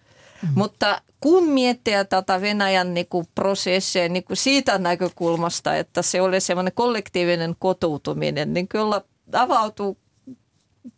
[0.42, 0.58] Mm-hmm.
[0.58, 6.40] Mutta kun miettii tätä Venäjän niin kuin prosessia niin kuin siitä näkökulmasta, että se oli
[6.40, 9.02] semmoinen kollektiivinen kotoutuminen, niin kyllä
[9.32, 9.98] avautuu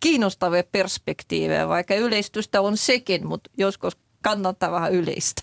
[0.01, 5.43] kiinnostavia perspektiivejä, vaikka yleistystä on sekin, mutta joskus kannattaa vähän yleistä.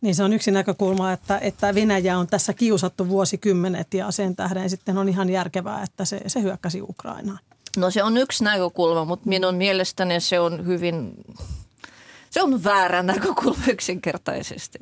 [0.00, 4.70] Niin se on yksi näkökulma, että, että Venäjä on tässä kiusattu vuosikymmenet ja sen tähden
[4.70, 7.38] sitten on ihan järkevää, että se, se hyökkäsi Ukrainaan.
[7.76, 11.14] No se on yksi näkökulma, mutta minun mielestäni se on hyvin
[12.32, 14.78] se on väärä näkökulma yksinkertaisesti.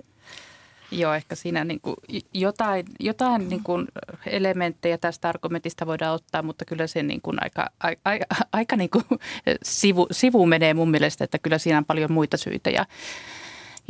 [0.90, 1.96] Joo, ehkä siinä niin kuin
[2.34, 3.86] jotain, jotain niin kuin
[4.26, 7.70] elementtejä tästä argumentista voidaan ottaa, mutta kyllä se niin kuin aika,
[8.04, 9.04] aika, aika niin kuin
[9.62, 12.70] sivu, sivu menee mun mielestä, että kyllä siinä on paljon muita syitä.
[12.70, 12.86] Ja,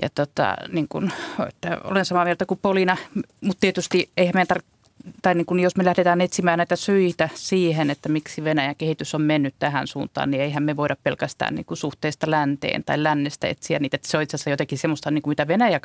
[0.02, 1.12] ja tota, niin kuin,
[1.48, 2.96] että olen samaa mieltä kuin Polina,
[3.40, 4.79] mutta tietysti eihän meidän tar-
[5.22, 9.22] tai niin kuin jos me lähdetään etsimään näitä syitä siihen, että miksi Venäjän kehitys on
[9.22, 13.78] mennyt tähän suuntaan, niin eihän me voida pelkästään niin kuin suhteesta länteen tai lännestä etsiä
[13.78, 13.94] niitä.
[13.94, 15.80] Että se on itse asiassa jotenkin semmoista, niin kuin mitä Venäjä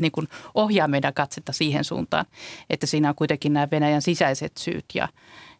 [0.00, 2.26] niin kuin ohjaa meidän katsetta siihen suuntaan,
[2.70, 5.08] että siinä on kuitenkin nämä Venäjän sisäiset syyt ja,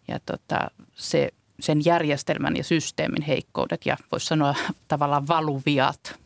[0.08, 1.28] ja tota, se,
[1.60, 4.54] sen järjestelmän ja systeemin heikkoudet ja voisi sanoa
[4.88, 6.00] tavallaan valuviat–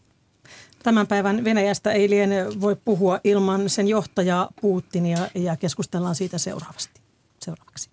[0.82, 7.00] Tämän päivän Venäjästä ei liene voi puhua ilman sen johtajaa Putinia ja keskustellaan siitä seuraavasti.
[7.40, 7.90] Seuraavaksi.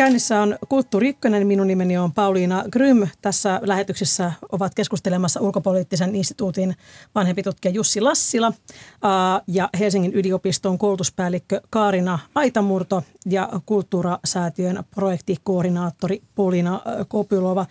[0.00, 1.46] Käynnissä on Kulttuuri Ykkönen.
[1.46, 3.08] Minun nimeni on Pauliina Grym.
[3.22, 6.74] Tässä lähetyksessä ovat keskustelemassa ulkopoliittisen instituutin
[7.14, 8.52] vanhempi tutkija Jussi Lassila
[9.46, 17.66] ja Helsingin yliopiston koulutuspäällikkö Kaarina Aitamurto ja Kulttuurasäätiön projektikoordinaattori Polina Kopylova.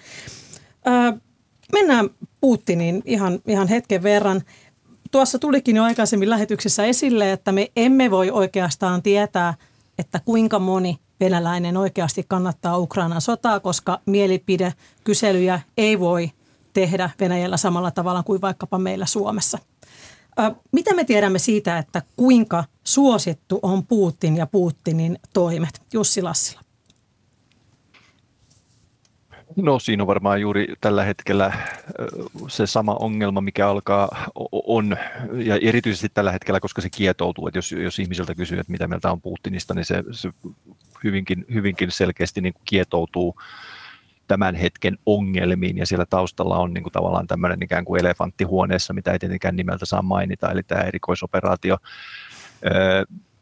[1.74, 2.10] Mennään
[2.42, 4.42] Putiniin ihan, ihan hetken verran.
[5.12, 9.54] Tuossa tulikin jo aikaisemmin lähetyksessä esille, että me emme voi oikeastaan tietää,
[9.98, 16.32] että kuinka moni– venäläinen oikeasti kannattaa Ukrainan sotaa, koska mielipidekyselyjä ei voi
[16.74, 19.58] tehdä Venäjällä samalla tavalla kuin vaikkapa meillä Suomessa.
[20.72, 25.82] Mitä me tiedämme siitä, että kuinka suosittu on Putin ja Putinin toimet?
[25.94, 26.62] Jussi Lassila.
[29.56, 31.54] No siinä on varmaan juuri tällä hetkellä
[32.48, 34.98] se sama ongelma, mikä alkaa on,
[35.46, 39.12] ja erityisesti tällä hetkellä, koska se kietoutuu, että jos, jos ihmiseltä kysyy, että mitä mieltä
[39.12, 40.30] on Putinista, niin se, se
[41.04, 43.36] hyvinkin, hyvinkin selkeästi niin kuin kietoutuu
[44.28, 45.78] tämän hetken ongelmiin.
[45.78, 49.56] Ja siellä taustalla on niin kuin tavallaan tämmöinen ikään kuin elefantti huoneessa, mitä ei tietenkään
[49.56, 51.78] nimeltä saa mainita, eli tämä erikoisoperaatio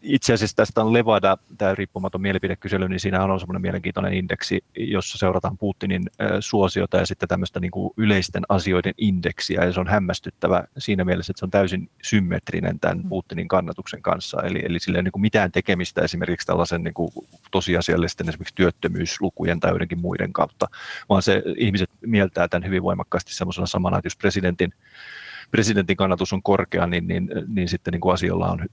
[0.07, 5.17] itse asiassa tästä on Levada, tämä riippumaton mielipidekysely, niin siinä on semmoinen mielenkiintoinen indeksi, jossa
[5.17, 6.03] seurataan Putinin
[6.39, 11.31] suosiota ja sitten tämmöistä niin kuin yleisten asioiden indeksiä, ja se on hämmästyttävä siinä mielessä,
[11.31, 13.09] että se on täysin symmetrinen tämän mm.
[13.09, 17.11] Putinin kannatuksen kanssa, eli, eli sillä ei niin kuin mitään tekemistä esimerkiksi tällaisen niin kuin
[17.51, 20.67] tosiasiallisten esimerkiksi työttömyyslukujen tai joidenkin muiden kautta,
[21.09, 24.73] vaan se ihmiset mieltää tämän hyvin voimakkaasti semmoisena samana, että jos presidentin
[25.51, 28.65] presidentin kannatus on korkea, niin, niin, niin sitten niin kuin asioilla on,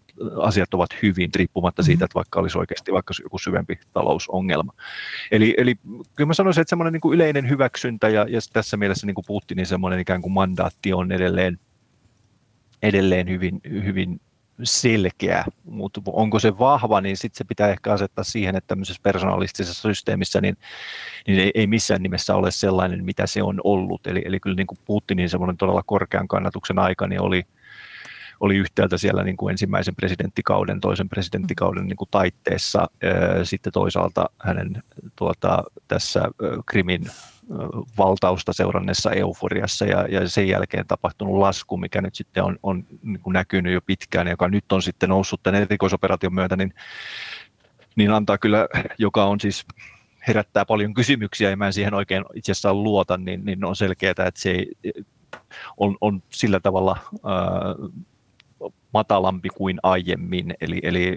[0.42, 2.04] asiat ovat hyvin, riippumatta siitä, mm-hmm.
[2.04, 4.72] että vaikka olisi oikeasti vaikka joku syvempi talousongelma.
[5.30, 5.74] Eli, eli
[6.16, 9.24] kyllä mä sanoisin, että semmoinen niin kuin yleinen hyväksyntä ja, ja tässä mielessä niin kuin
[9.26, 11.58] Putinin semmoinen ikään kuin mandaatti on edelleen,
[12.82, 14.20] edelleen hyvin, hyvin
[14.62, 19.82] selkeä, mutta onko se vahva, niin sitten se pitää ehkä asettaa siihen, että tämmöisessä persoonallistisessa
[19.82, 20.56] systeemissä niin,
[21.26, 24.06] niin ei, ei missään nimessä ole sellainen, mitä se on ollut.
[24.06, 27.42] Eli, eli kyllä niin kuin Putinin semmoinen todella korkean kannatuksen aika niin oli,
[28.40, 32.86] oli yhtäältä siellä niin kuin ensimmäisen presidenttikauden, toisen presidenttikauden niin kuin taitteessa,
[33.42, 34.82] sitten toisaalta hänen
[35.16, 36.22] tuota, tässä
[36.66, 37.10] Krimin
[37.98, 43.20] valtausta seuranneessa euforiassa ja, ja sen jälkeen tapahtunut lasku, mikä nyt sitten on, on niin
[43.20, 46.74] kuin näkynyt jo pitkään, joka nyt on sitten noussut tämän erikoisoperaation myötä, niin,
[47.96, 48.68] niin antaa kyllä,
[48.98, 49.66] joka on siis
[50.28, 54.10] herättää paljon kysymyksiä ja mä en siihen oikein itse asiassa luota, niin, niin on selkeää,
[54.10, 54.72] että se ei,
[55.76, 57.42] on, on sillä tavalla ää,
[58.94, 60.54] matalampi kuin aiemmin.
[60.60, 61.16] Eli, eli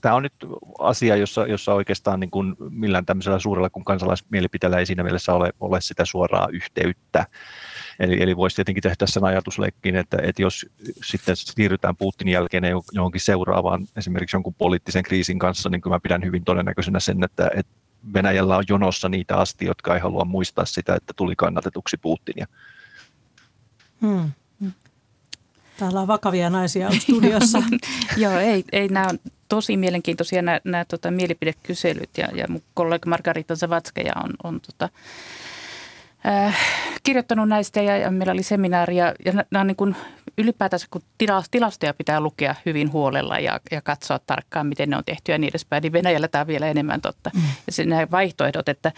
[0.00, 0.32] tämä on nyt
[0.78, 5.52] asia, jossa, jossa oikeastaan niin kuin millään tämmöisellä suurella kuin kansalaismielipiteellä ei siinä mielessä ole,
[5.60, 7.26] ole sitä suoraa yhteyttä.
[8.00, 10.66] Eli, eli voisi tietenkin tehdä sen ajatusleikkiin, että, että jos
[11.04, 16.24] sitten siirrytään Putinin jälkeen johonkin seuraavaan, esimerkiksi jonkun poliittisen kriisin kanssa, niin kyllä mä pidän
[16.24, 17.72] hyvin todennäköisenä sen, että, että
[18.14, 22.46] Venäjällä on jonossa niitä asti, jotka ei halua muistaa sitä, että tuli kannatetuksi Putinia.
[24.00, 24.30] Hmm.
[25.80, 27.62] Täällä on vakavia naisia studiossa.
[28.16, 29.18] Joo, ei, ei nämä on
[29.48, 34.88] tosi mielenkiintoisia nämä, nämä tota, mielipidekyselyt ja, ja mun kollega Margarita Zavatskeja on, on tota,
[36.26, 36.56] äh,
[37.02, 39.96] kirjoittanut näistä ja, ja meillä oli seminaari ja, ja nämä on niin kuin
[40.38, 41.02] ylipäätänsä, kun
[41.50, 45.50] tilastoja pitää lukea hyvin huolella ja, ja katsoa tarkkaan, miten ne on tehty ja niin
[45.50, 47.30] edespäin, niin Venäjällä tämä on vielä enemmän totta.
[47.34, 47.42] Mm.
[47.66, 48.92] Ja se, nämä vaihtoehdot, että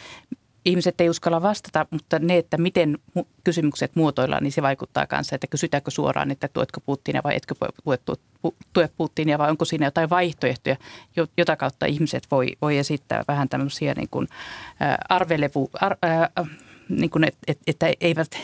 [0.65, 2.99] ihmiset ei uskalla vastata, mutta ne, että miten
[3.45, 7.55] kysymykset muotoillaan, niin se vaikuttaa kanssa, että kysytäänkö suoraan, että tuetko Putinia vai etkö
[8.73, 10.77] tue Putinia vai onko siinä jotain vaihtoehtoja,
[11.37, 14.29] jota kautta ihmiset voi, voi esittää vähän tämmöisiä niin kuin
[15.09, 16.49] arvelevu, ar, äh,
[16.89, 18.39] niin kuin, että, että eivät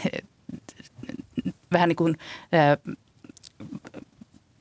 [1.73, 2.19] vähän niin kuin
[2.55, 2.97] äh,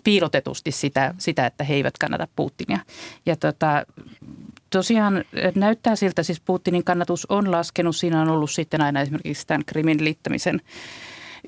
[0.07, 2.79] piilotetusti sitä, sitä, että he eivät kannata Putinia.
[3.25, 3.85] Ja tota,
[4.69, 5.23] tosiaan
[5.55, 7.95] näyttää siltä, siis Putinin kannatus on laskenut.
[7.95, 10.61] Siinä on ollut sitten aina esimerkiksi tämän Krimin liittämisen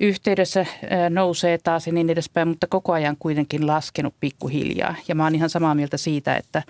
[0.00, 0.66] yhteydessä
[1.10, 4.94] nousee taas ja niin edespäin, mutta koko ajan kuitenkin laskenut pikkuhiljaa.
[5.08, 6.62] Ja mä oon ihan samaa mieltä siitä, että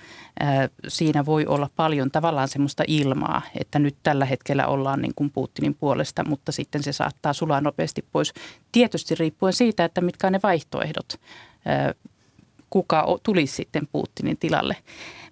[0.88, 5.74] siinä voi olla paljon tavallaan semmoista ilmaa, että nyt tällä hetkellä ollaan niin kuin Putinin
[5.74, 8.32] puolesta, mutta sitten se saattaa sulaa nopeasti pois.
[8.72, 11.20] Tietysti riippuen siitä, että mitkä on ne vaihtoehdot,
[12.70, 14.76] kuka tulisi sitten Putinin tilalle.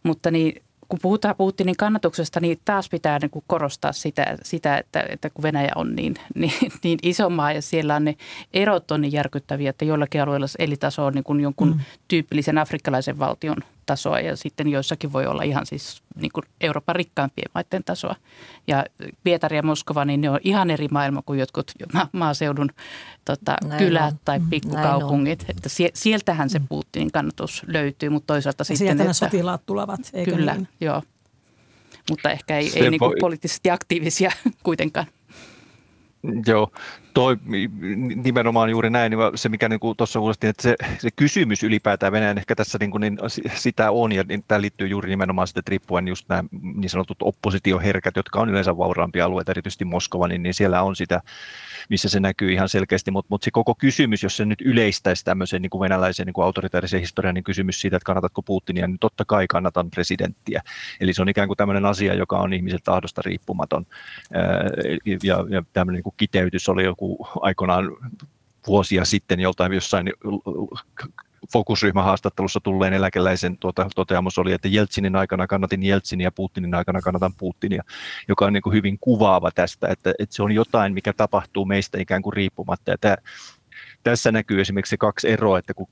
[0.03, 5.05] Mutta niin kun puhutaan Putinin kannatuksesta, niin taas pitää niin kuin korostaa sitä, sitä että,
[5.09, 6.53] että kun Venäjä on niin, niin,
[6.83, 8.17] niin iso maa ja siellä on ne
[8.53, 11.81] erot on niin järkyttäviä, että joillakin alueilla elitaso on niin kuin jonkun mm.
[12.09, 13.57] tyypillisen afrikkalaisen valtion
[13.89, 18.15] tasoa ja sitten joissakin voi olla ihan siis niin kuin Euroopan rikkaimpien maiden tasoa.
[18.67, 18.85] Ja
[19.25, 22.71] Pietari ja Moskova, niin ne on ihan eri maailma kuin jotkut ma- maaseudun
[23.25, 24.21] tota, kylät on.
[24.25, 25.45] tai mm, pikkukaupungit.
[25.49, 26.69] Että sieltähän se mm.
[26.69, 28.87] Putinin kannatus löytyy, mutta toisaalta ja sitten...
[28.87, 30.69] Sieltä että, sotilaat tulevat, eikö Kyllä, niin?
[30.81, 31.03] joo.
[32.11, 34.31] Mutta ehkä ei, ei niin kuin poliittisesti aktiivisia
[34.63, 35.07] kuitenkaan.
[36.47, 36.73] Joo,
[37.15, 37.37] toi,
[38.25, 42.39] nimenomaan juuri näin, niin se mikä niin tuossa kuulostiin, että se, se kysymys ylipäätään Venäjän
[42.39, 43.19] ehkä tässä niin kuin, niin,
[43.55, 46.45] sitä on, ja niin, tämä liittyy juuri nimenomaan sitten, riippuen just nämä
[46.75, 51.21] niin sanotut oppositioherkät, jotka on yleensä vauraampia alueita, erityisesti Moskova, niin, niin siellä on sitä,
[51.89, 55.63] missä se näkyy ihan selkeästi, mutta, mutta se koko kysymys, jos se nyt yleistäisi tämmöisen
[55.63, 59.25] niin kuin venäläisen niin kuin autoritaarisen historian, niin kysymys siitä, että kannatatko Putinia, niin totta
[59.25, 60.63] kai kannatan presidenttiä.
[61.01, 63.87] Eli se on ikään kuin tämmöinen asia, joka on ihmisen tahdosta riippumaton,
[65.23, 67.85] ja, ja tämmöinen niin kuin kiteytys oli joku aikoinaan
[68.67, 70.13] vuosia sitten joltain jossain
[71.53, 77.35] fokusryhmähaastattelussa tulleen eläkeläisen tuota, toteamus oli, että Jeltsinin aikana kannatin Jeltsinia ja Putinin aikana kannatan
[77.39, 77.83] Putinia,
[78.29, 82.01] joka on niin kuin hyvin kuvaava tästä, että, että se on jotain, mikä tapahtuu meistä
[82.01, 82.91] ikään kuin riippumatta.
[82.91, 83.17] Ja tämä,
[84.03, 85.89] tässä näkyy esimerkiksi se kaksi eroa, että kun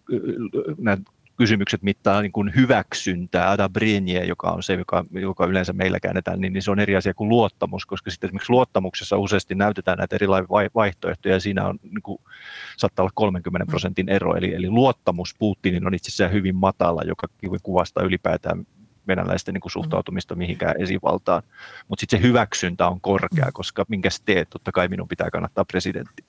[0.79, 0.97] nämä
[1.37, 6.53] kysymykset mittaa niin kuin hyväksyntää, adabrenie, joka on se, joka, joka yleensä meillä käännetään, niin,
[6.53, 10.71] niin se on eri asia kuin luottamus, koska sitten esimerkiksi luottamuksessa useasti näytetään näitä erilaisia
[10.75, 12.19] vaihtoehtoja, ja siinä on, niin kuin,
[12.77, 17.29] saattaa olla 30 prosentin ero, eli, eli luottamus Putinin on itse asiassa hyvin matala, joka
[17.63, 18.67] kuvastaa ylipäätään
[19.09, 21.43] venäläisten niin kuin suhtautumista mihinkään esivaltaan.
[21.89, 26.25] Mutta sitten se hyväksyntä on korkea, koska minkä teet, totta kai minun pitää kannattaa presidentti.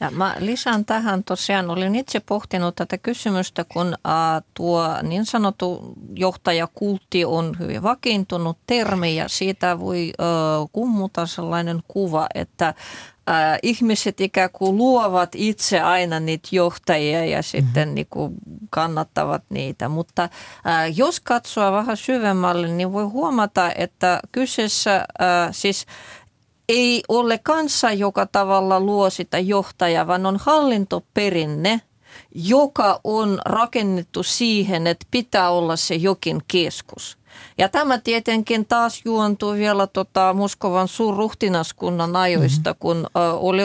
[0.00, 5.94] Ja mä lisään tähän tosiaan, olin itse pohtinut tätä kysymystä, kun äh, tuo niin sanottu
[6.14, 10.26] johtajakultti on hyvin vakiintunut termi ja siitä voi äh,
[10.72, 17.88] kummuta sellainen kuva, että äh, ihmiset ikään kuin luovat itse aina niitä johtajia ja sitten
[17.88, 17.94] mm-hmm.
[17.94, 18.34] niin kuin
[18.70, 19.88] kannattavat niitä.
[19.88, 20.30] Mutta äh,
[20.96, 25.86] jos katsoo vähän syvemmälle, niin voi huomata, että kyseessä äh, siis
[26.70, 31.80] ei ole kanssa, joka tavalla luo sitä johtajaa, vaan on hallintoperinne,
[32.34, 37.18] joka on rakennettu siihen, että pitää olla se jokin keskus.
[37.58, 42.78] Ja tämä tietenkin taas juontuu vielä tota Moskovan suurruhtinaskunnan ajoista, mm-hmm.
[42.80, 43.06] kun
[43.38, 43.62] oli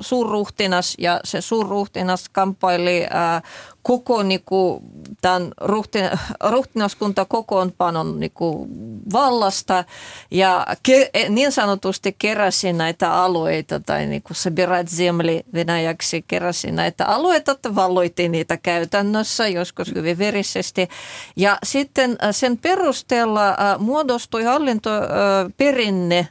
[0.00, 3.42] suurruhtinas ja se suurruhtinas kampaili äh,
[3.86, 4.82] koko niinku,
[5.20, 6.10] tämän ruhtin,
[6.50, 8.68] ruhtinaskunta kokoonpanon niinku,
[9.12, 9.84] vallasta
[10.30, 17.52] ja ke, niin sanotusti keräsi näitä alueita tai niinku sabirat zemli venäjäksi keräsi näitä alueita,
[17.52, 20.88] että valloitti niitä käytännössä joskus hyvin verisesti.
[21.36, 26.28] Ja sitten sen perusteella muodostui hallintoperinne,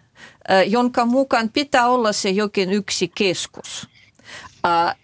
[0.67, 3.94] jonka mukaan pitää olla se jokin yksi keskus.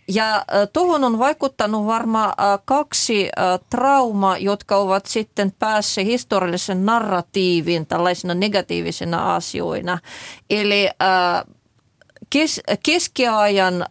[0.08, 2.34] Ja tuohon on vaikuttanut varmaan
[2.66, 3.30] kaksi
[3.70, 9.98] traumaa, jotka ovat sitten päässeet historiallisen narratiivin tällaisina negatiivisina asioina.
[10.50, 10.90] Eli
[12.30, 13.86] kes, keskiajan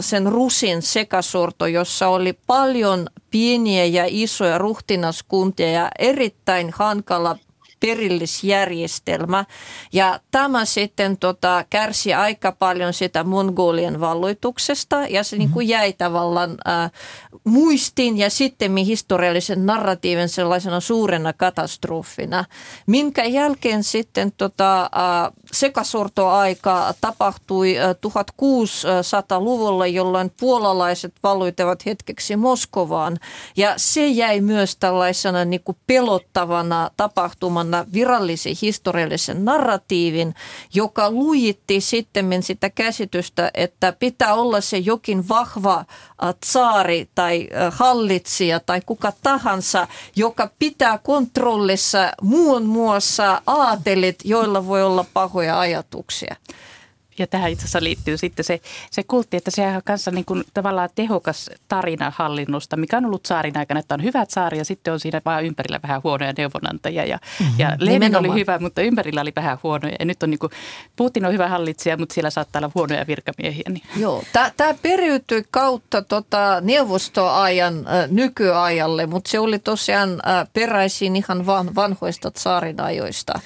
[0.00, 7.36] sen rusin sekasorto, jossa oli paljon pieniä ja isoja ruhtinaskuntia ja erittäin hankala
[7.80, 9.44] perillisjärjestelmä.
[9.92, 15.92] Ja tämä sitten tota, kärsi aika paljon sitä Mongolian valloituksesta ja se niin kuin jäi
[15.92, 16.90] tavallaan äh,
[17.44, 22.44] muistiin ja sitten historiallisen narratiivin sellaisena suurena katastrofina,
[22.86, 27.76] minkä jälkeen sitten tota, äh, sekasortoaika tapahtui
[28.06, 33.18] 1600-luvulla, jolloin puolalaiset valloittavat hetkeksi Moskovaan
[33.56, 40.34] ja se jäi myös tällaisena niin kuin pelottavana tapahtumana virallisen historiallisen narratiivin,
[40.74, 45.84] joka lujitti sitten sitä käsitystä, että pitää olla se jokin vahva
[46.40, 55.04] tsaari tai hallitsija tai kuka tahansa, joka pitää kontrollissa muun muassa aatelit, joilla voi olla
[55.14, 56.36] pahoja ajatuksia.
[57.18, 58.60] Ja tähän itse asiassa liittyy sitten se,
[58.90, 63.26] se kultti, että se on kanssa niin kuin tavallaan tehokas tarina hallinnosta, mikä on ollut
[63.26, 67.04] saarin aikana, että on hyvä saari ja sitten on siinä vaan ympärillä vähän huonoja neuvonantajia.
[67.04, 67.54] Ja, mm-hmm.
[67.58, 69.96] ja Lenin oli hyvä, mutta ympärillä oli vähän huonoja.
[69.98, 70.52] Ja nyt on niin kuin,
[70.96, 73.64] Putin on hyvä hallitsija, mutta siellä saattaa olla huonoja virkamiehiä.
[73.68, 73.82] Niin.
[73.96, 81.46] Joo, tämä periytyi kautta tota neuvostoajan äh, nykyajalle, mutta se oli tosiaan äh, peräisin ihan
[81.46, 83.40] van, vanhoista saarin ajoista.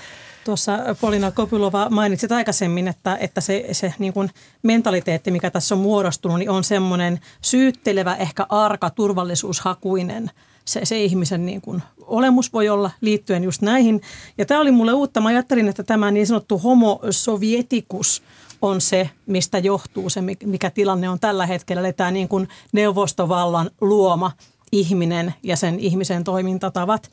[0.45, 4.31] Tuossa Polina Kopylova mainitsit aikaisemmin, että, että se, se niin kuin
[4.63, 10.31] mentaliteetti, mikä tässä on muodostunut, niin on semmoinen syyttelevä, ehkä arka, turvallisuushakuinen
[10.65, 14.01] se, se ihmisen niin kuin olemus voi olla liittyen just näihin.
[14.39, 15.21] Ja tämä oli mulle uutta.
[15.21, 18.23] Mä ajattelin, että tämä niin sanottu homo sovietikus
[18.63, 21.81] on se, mistä johtuu se, mikä tilanne on tällä hetkellä.
[21.81, 24.33] Eli tämä niin kuin neuvostovallan luoma
[24.73, 27.11] ihminen ja sen ihmisen toimintatavat.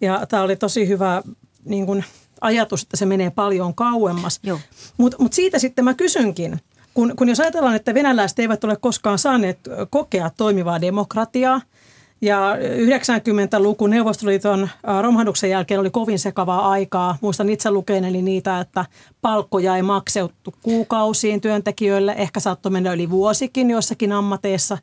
[0.00, 1.22] Ja tämä oli tosi hyvä
[1.64, 2.04] niin kuin
[2.40, 4.40] ajatus, että se menee paljon kauemmas.
[4.96, 6.60] Mutta mut siitä sitten mä kysynkin,
[6.94, 9.58] kun, kun jos ajatellaan, että venäläiset eivät ole koskaan saaneet
[9.90, 11.60] kokea toimivaa demokratiaa,
[12.22, 14.68] ja 90-luku Neuvostoliiton
[15.00, 17.18] romahduksen jälkeen oli kovin sekavaa aikaa.
[17.20, 18.84] Muistan itse lukeneeni niitä, että
[19.20, 22.14] palkkoja ei maksettu kuukausiin työntekijöille.
[22.18, 24.78] Ehkä saattoi mennä yli vuosikin joissakin ammateissa.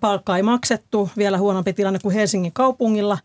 [0.00, 1.10] Palkkaa ei maksettu.
[1.16, 3.18] Vielä huonompi tilanne kuin Helsingin kaupungilla.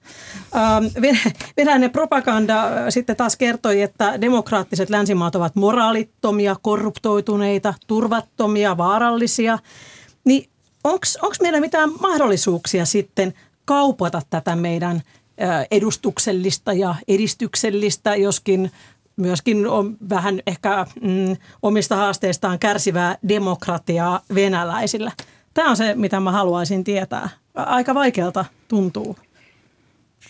[1.58, 9.60] Venäjän propaganda sitten taas kertoi, että demokraattiset länsimaat ovat moraalittomia, korruptoituneita, turvattomia, vaarallisia.
[10.24, 10.50] Niin
[11.22, 13.34] onko meillä mitään mahdollisuuksia sitten
[13.66, 15.02] kaupata tätä meidän
[15.72, 18.72] edustuksellista ja edistyksellistä, joskin
[19.16, 25.12] myöskin on vähän ehkä mm, omista haasteistaan kärsivää demokratiaa venäläisillä.
[25.54, 27.30] Tämä on se, mitä mä haluaisin tietää.
[27.56, 29.16] Aika vaikealta tuntuu.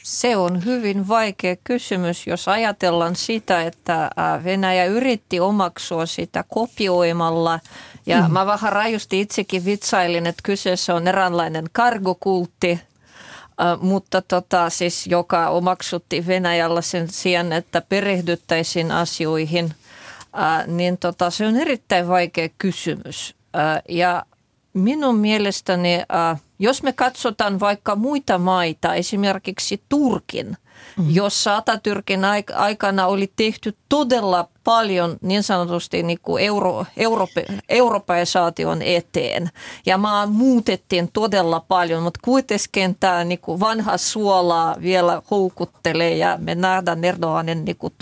[0.06, 4.10] Se on hyvin vaikea kysymys, jos ajatellaan sitä, että
[4.44, 7.60] Venäjä yritti omaksua sitä kopioimalla.
[8.06, 8.34] Ja mm.
[8.34, 12.80] mä vähän rajusti itsekin vitsailin, että kyseessä on eräänlainen kargokultti,
[13.80, 19.74] mutta tota, siis, joka omaksutti Venäjällä sen sijaan, että perehdyttäisiin asioihin,
[20.68, 23.36] niin tota, se on erittäin vaikea kysymys.
[23.90, 24.26] Ja
[24.76, 26.00] minun mielestäni,
[26.60, 30.58] jos me katsotaan vaikka muita maita, esimerkiksi Turkin–
[30.98, 31.06] mm.
[31.10, 32.22] jossa Atatürkin
[32.56, 39.50] aikana oli tehty todella paljon niin sanotusti niin kuin euro, europe, europeisaation eteen.
[39.86, 46.38] Ja maa muutettiin todella paljon, mutta kuitenkin tämä niin kuin vanha suola vielä houkuttelee ja
[46.42, 47.94] me nähdään Erdoganin niin kuin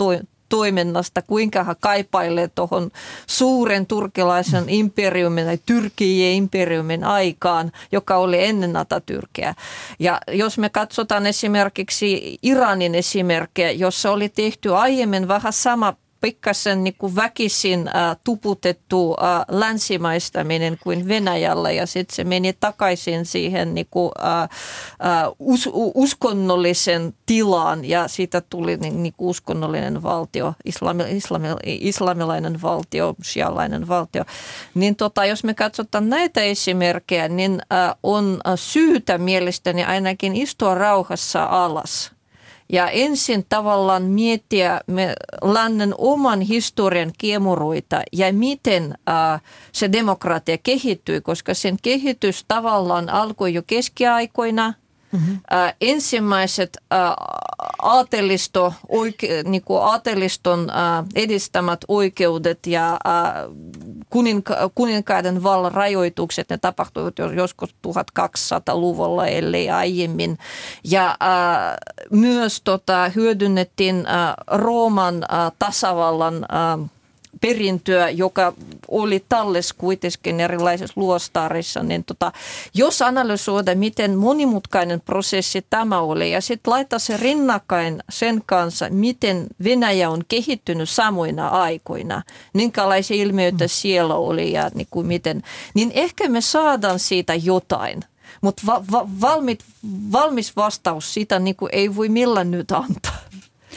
[0.54, 2.90] toiminnasta, kuinka hän kaipailee tuohon
[3.26, 9.54] suuren turkilaisen imperiumin tai Tyrkien imperiumin aikaan, joka oli ennen Atatürkiä.
[9.98, 15.94] Ja jos me katsotaan esimerkiksi Iranin esimerkkejä, jossa oli tehty aiemmin vähän sama
[16.24, 21.70] pikkasen niin kuin väkisin äh, tuputettu äh, länsimaistaminen kuin Venäjällä.
[21.70, 24.48] Ja sitten se meni takaisin siihen niin kuin, äh, äh,
[25.38, 27.84] us, uskonnollisen tilaan.
[27.84, 34.24] Ja siitä tuli niin, niin kuin uskonnollinen valtio, islami, islami, islamilainen valtio, shialainen valtio.
[34.74, 41.44] Niin tota, jos me katsotaan näitä esimerkkejä, niin äh, on syytä mielestäni ainakin istua rauhassa
[41.44, 42.14] alas
[42.68, 49.42] ja ensin tavallaan miettiä me lännen oman historian kiemuroita ja miten äh,
[49.72, 54.74] se demokratia kehittyi, koska sen kehitys tavallaan alkoi jo keskiaikoina–
[55.14, 55.38] Mm-hmm.
[55.52, 56.98] Äh, ensimmäiset äh,
[57.82, 63.00] aatelisto, oike, niin kuin aateliston äh, edistämät oikeudet ja äh,
[64.10, 70.38] kuninka, kuninkaiden vallan rajoitukset, ne tapahtuivat joskus 1200-luvulla ellei aiemmin.
[70.84, 71.76] Ja äh,
[72.10, 76.90] myös tota, hyödynnettiin äh, Rooman äh, tasavallan äh,
[77.46, 78.52] perintöä, joka
[78.88, 82.32] oli talles kuitenkin erilaisissa luostarissa, niin tota,
[82.74, 89.46] jos analysoida, miten monimutkainen prosessi tämä oli ja sitten laittaa se rinnakkain sen kanssa, miten
[89.64, 92.22] Venäjä on kehittynyt samoina aikoina,
[92.54, 95.42] minkälaisia ilmiöitä siellä oli ja niin kuin miten,
[95.74, 98.00] niin ehkä me saadaan siitä jotain.
[98.40, 99.64] Mutta va- va- valmit,
[100.12, 103.23] valmis vastaus sitä niin kuin ei voi millään nyt antaa.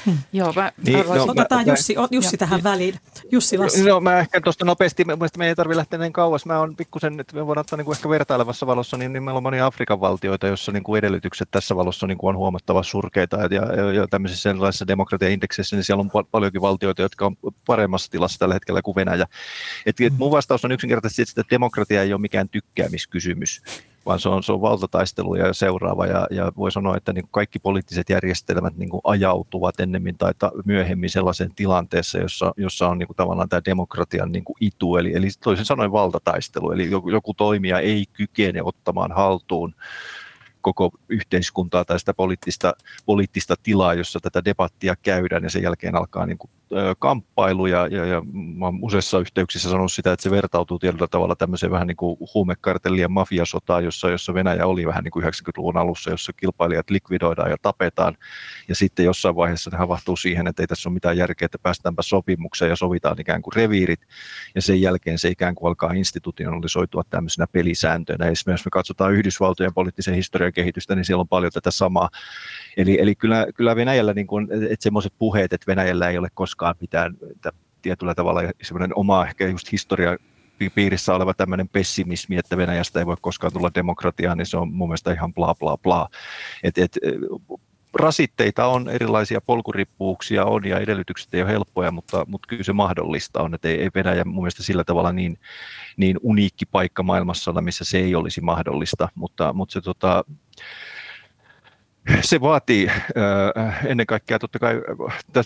[0.08, 0.18] Hmm.
[0.34, 2.96] Joo, mä, niin, no, Otetaan mä, Jussi, Jussi ja, tähän väliin.
[3.32, 3.84] Jussi Lassi.
[3.84, 6.46] No, mä ehkä tuosta nopeasti, mielestäni meidän ei tarvitse lähteä niin kauas.
[6.46, 9.38] Mä oon pikkusen, että me voidaan ottaa niin kuin ehkä vertailevassa valossa, niin, niin meillä
[9.38, 13.38] on monia Afrikan valtioita, joissa niin kuin edellytykset tässä valossa niin kuin on huomattavan surkeita.
[13.38, 17.36] Ja, ja, ja tämmöisissä sellaisissa demokratiaindekseissä, niin siellä on paljonkin valtioita, jotka on
[17.66, 19.26] paremmassa tilassa tällä hetkellä kuin Venäjä.
[19.86, 23.62] Et, et mun vastaus on yksinkertaisesti, että demokratia ei ole mikään tykkäämiskysymys
[24.08, 26.06] vaan se on, se on valtataistelu ja seuraava.
[26.06, 31.10] Ja, ja voi sanoa, että niin kaikki poliittiset järjestelmät niin ajautuvat ennemmin tai ta, myöhemmin
[31.10, 35.28] sellaiseen tilanteessa, jossa, jossa on niin kuin tavallaan tämä demokratian niin kuin itu, eli, eli
[35.44, 36.72] toisin sanoen valtataistelu.
[36.72, 39.76] Eli joku, joku toimija ei kykene ottamaan haltuun
[40.62, 42.74] koko yhteiskuntaa tai sitä poliittista,
[43.06, 46.52] poliittista tilaa, jossa tätä debattia käydään ja sen jälkeen alkaa niin kuin
[47.00, 51.72] kamppailu ja, ja, ja mä useissa yhteyksissä sanonut sitä, että se vertautuu tietyllä tavalla tämmöiseen
[51.72, 56.34] vähän niin kuin huumekartellien mafiasotaan, jossa, jossa Venäjä oli vähän niin kuin 90-luvun alussa, jossa
[56.34, 58.18] kilpailijat likvidoidaan ja tapetaan
[58.68, 62.02] ja sitten jossain vaiheessa ne havahtuu siihen, että ei tässä ole mitään järkeä, että päästäänpä
[62.02, 64.02] sopimukseen ja sovitaan ikään kuin reviirit
[64.56, 68.26] ja sen jälkeen se ikään kuin alkaa institutionalisoitua tämmöisenä pelisääntöönä.
[68.26, 72.10] Ja jos me katsotaan Yhdysvaltojen poliittisen historian kehitystä, niin siellä on paljon tätä samaa.
[72.78, 76.57] Eli, eli kyllä, kyllä Venäjällä, niin kuin, että semmoiset puheet, että Venäjällä ei ole koskaan
[76.58, 77.18] koskaan mitään
[77.82, 80.18] tietyllä tavalla semmoinen oma ehkä just historia
[80.76, 84.90] piirissä oleva tämmöinen pessimismi, että Venäjästä ei voi koskaan tulla demokratiaa, niin se on mun
[84.90, 86.10] mielestä ihan bla bla bla.
[86.64, 86.98] Et, et,
[87.94, 93.42] rasitteita on, erilaisia polkurippuuksia on ja edellytykset ei ole helppoja, mutta, mutta kyllä se mahdollista
[93.42, 95.40] on, että ei, ei Venäjä mun mielestä sillä tavalla niin,
[95.98, 100.24] niin uniikki paikka maailmassa, missä se ei olisi mahdollista, mutta, mutta se tota,
[102.22, 102.92] se vaatii
[103.86, 104.82] ennen kaikkea, totta kai,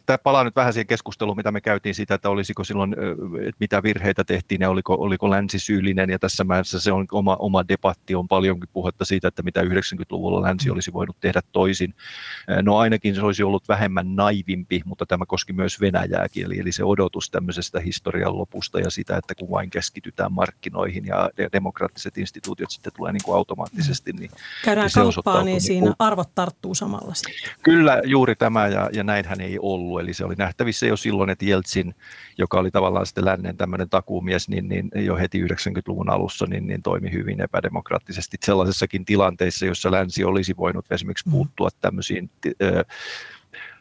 [0.06, 2.96] tämä palaa nyt vähän siihen keskusteluun, mitä me käytiin siitä, että olisiko silloin,
[3.40, 7.36] että mitä virheitä tehtiin ja oliko, oliko länsi syyllinen, ja tässä määrässä se on oma,
[7.40, 10.74] oma debatti, on paljonkin puhetta siitä, että mitä 90-luvulla länsi mm.
[10.74, 11.96] olisi voinut tehdä toisin.
[12.62, 16.84] No ainakin se olisi ollut vähemmän naivimpi, mutta tämä koski myös Venäjääkin, eli, eli se
[16.84, 22.94] odotus tämmöisestä historian lopusta ja sitä, että kun vain keskitytään markkinoihin ja demokraattiset instituutiot sitten
[22.98, 24.32] tulee niin kuin automaattisesti, niin
[24.66, 27.52] Käydään niin kauppaa, niin siinä niin arvot tarttuu samalla sitten.
[27.64, 30.02] Kyllä, juuri tämä ja, ja näinhän ei ollut.
[30.02, 31.96] Eli se oli nähtävissä jo silloin, että Jeltsin,
[32.38, 36.82] joka oli tavallaan sitten lännen tämmöinen takuumies, niin, niin jo heti 90-luvun alussa niin, niin
[36.82, 41.32] toimi hyvin epädemokraattisesti sellaisessakin tilanteissa, jossa länsi olisi voinut esimerkiksi mm.
[41.32, 42.30] puuttua tämmöisiin
[42.64, 42.86] äh,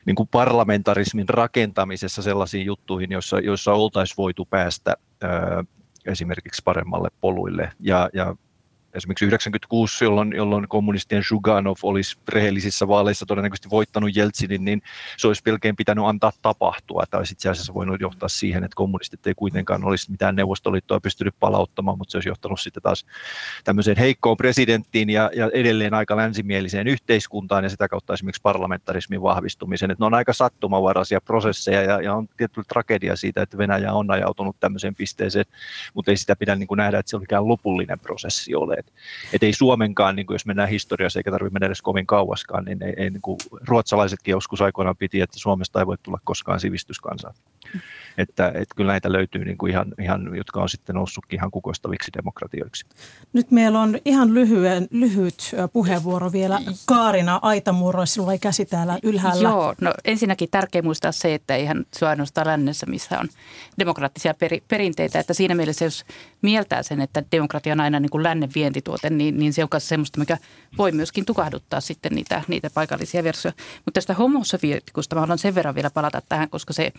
[0.06, 5.66] niin kuin parlamentarismin rakentamisessa sellaisiin juttuihin, joissa, joissa oltaisiin voitu päästä äh,
[6.06, 7.72] esimerkiksi paremmalle poluille.
[7.80, 8.36] Ja, ja
[8.94, 14.82] esimerkiksi 96, jolloin, jolloin kommunistien Zhuganov olisi rehellisissä vaaleissa todennäköisesti voittanut Jeltsinin, niin
[15.16, 17.04] se olisi melkein pitänyt antaa tapahtua.
[17.10, 21.34] Tai olisi itse asiassa voinut johtaa siihen, että kommunistit ei kuitenkaan olisi mitään neuvostoliittoa pystynyt
[21.40, 23.06] palauttamaan, mutta se olisi johtanut sitten taas
[23.64, 29.90] tämmöiseen heikkoon presidenttiin ja, ja edelleen aika länsimieliseen yhteiskuntaan ja sitä kautta esimerkiksi parlamentarismin vahvistumiseen.
[29.90, 34.10] Että ne on aika sattumavaraisia prosesseja ja, ja on tietty tragedia siitä, että Venäjä on
[34.10, 35.44] ajautunut tämmöiseen pisteeseen,
[35.94, 38.79] mutta ei sitä pidä niin kuin nähdä, että se on mikään lopullinen prosessi ole.
[38.80, 38.92] Et,
[39.32, 42.82] et ei Suomenkaan, niin kuin jos mennään historiassa, eikä tarvitse mennä edes kovin kauaskaan, niin,
[42.82, 47.34] ei, ei niin kuin ruotsalaisetkin joskus aikoinaan piti, että Suomesta ei voi tulla koskaan sivistyskansaa.
[48.18, 52.10] Että, että kyllä näitä löytyy niin kuin ihan, ihan, jotka on sitten noussutkin ihan kukoistaviksi
[52.16, 52.86] demokratioiksi.
[53.32, 56.60] Nyt meillä on ihan lyhyen, lyhyt puheenvuoro vielä.
[56.86, 59.48] Kaarina Aitamurro, sinulla ei käsi täällä ylhäällä.
[59.48, 63.28] Joo, no ensinnäkin tärkeää muistaa se, että eihän se on ainoastaan lännessä, missä on
[63.78, 65.20] demokraattisia peri, perinteitä.
[65.20, 66.04] Että siinä mielessä, jos
[66.42, 69.88] mieltää sen, että demokratia on aina niin kuin lännen vientituote, niin, niin se on myös
[69.88, 70.38] semmoista, mikä
[70.78, 73.54] voi myöskin tukahduttaa sitten niitä, niitä paikallisia versioja.
[73.84, 76.92] Mutta tästä homosovietikusta mä haluan sen verran vielä palata tähän, koska se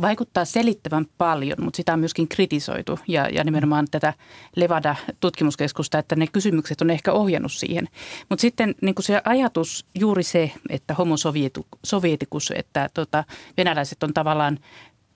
[0.00, 4.14] vaikuttaa selittävän paljon, mutta sitä on myöskin kritisoitu ja, ja nimenomaan tätä
[4.56, 7.88] Levada-tutkimuskeskusta, että ne kysymykset on ehkä ohjannut siihen.
[8.28, 13.24] Mutta sitten niin se ajatus juuri se, että homosovietikus, että tota,
[13.56, 14.58] venäläiset on tavallaan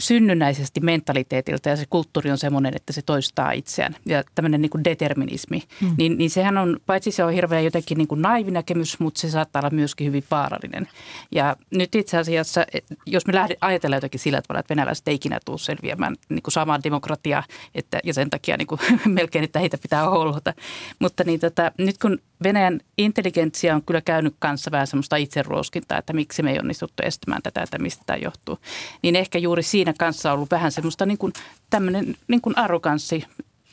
[0.01, 3.97] synnynnäisesti mentaliteetilta ja se kulttuuri on semmoinen, että se toistaa itseään.
[4.07, 5.95] Ja tämmöinen niin kuin determinismi, mm.
[5.99, 9.61] niin, niin sehän on, paitsi se on hirveän jotenkin niin kuin naivinäkemys, mutta se saattaa
[9.61, 10.89] olla myöskin hyvin vaarallinen.
[11.33, 12.67] Ja nyt itse asiassa,
[13.07, 16.53] jos me lähde, ajatellaan jotenkin sillä tavalla, että venäläiset ei ikinä tule selviämään niin kuin
[16.53, 17.43] samaan demokratiaa,
[17.75, 20.55] että, ja sen takia niin kuin, melkein, että heitä pitää hollota.
[20.99, 26.13] Mutta niin tota, nyt kun Venäjän intelligentsia on kyllä käynyt kanssa vähän semmoista itseruoskintaa, että
[26.13, 28.59] miksi me ei onnistuttu estämään tätä, että mistä tämä johtuu.
[29.03, 31.33] Niin ehkä juuri siinä kanssa on ollut vähän semmoista niin kuin,
[31.71, 33.25] tämmöinen niin kuin arroganssi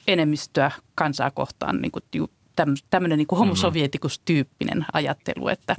[0.08, 2.30] enemmistöä kansaa kohtaan, niin kuin,
[2.90, 3.40] tämmöinen niin mm-hmm.
[3.40, 5.76] homosovietikus-tyyppinen ajattelu, että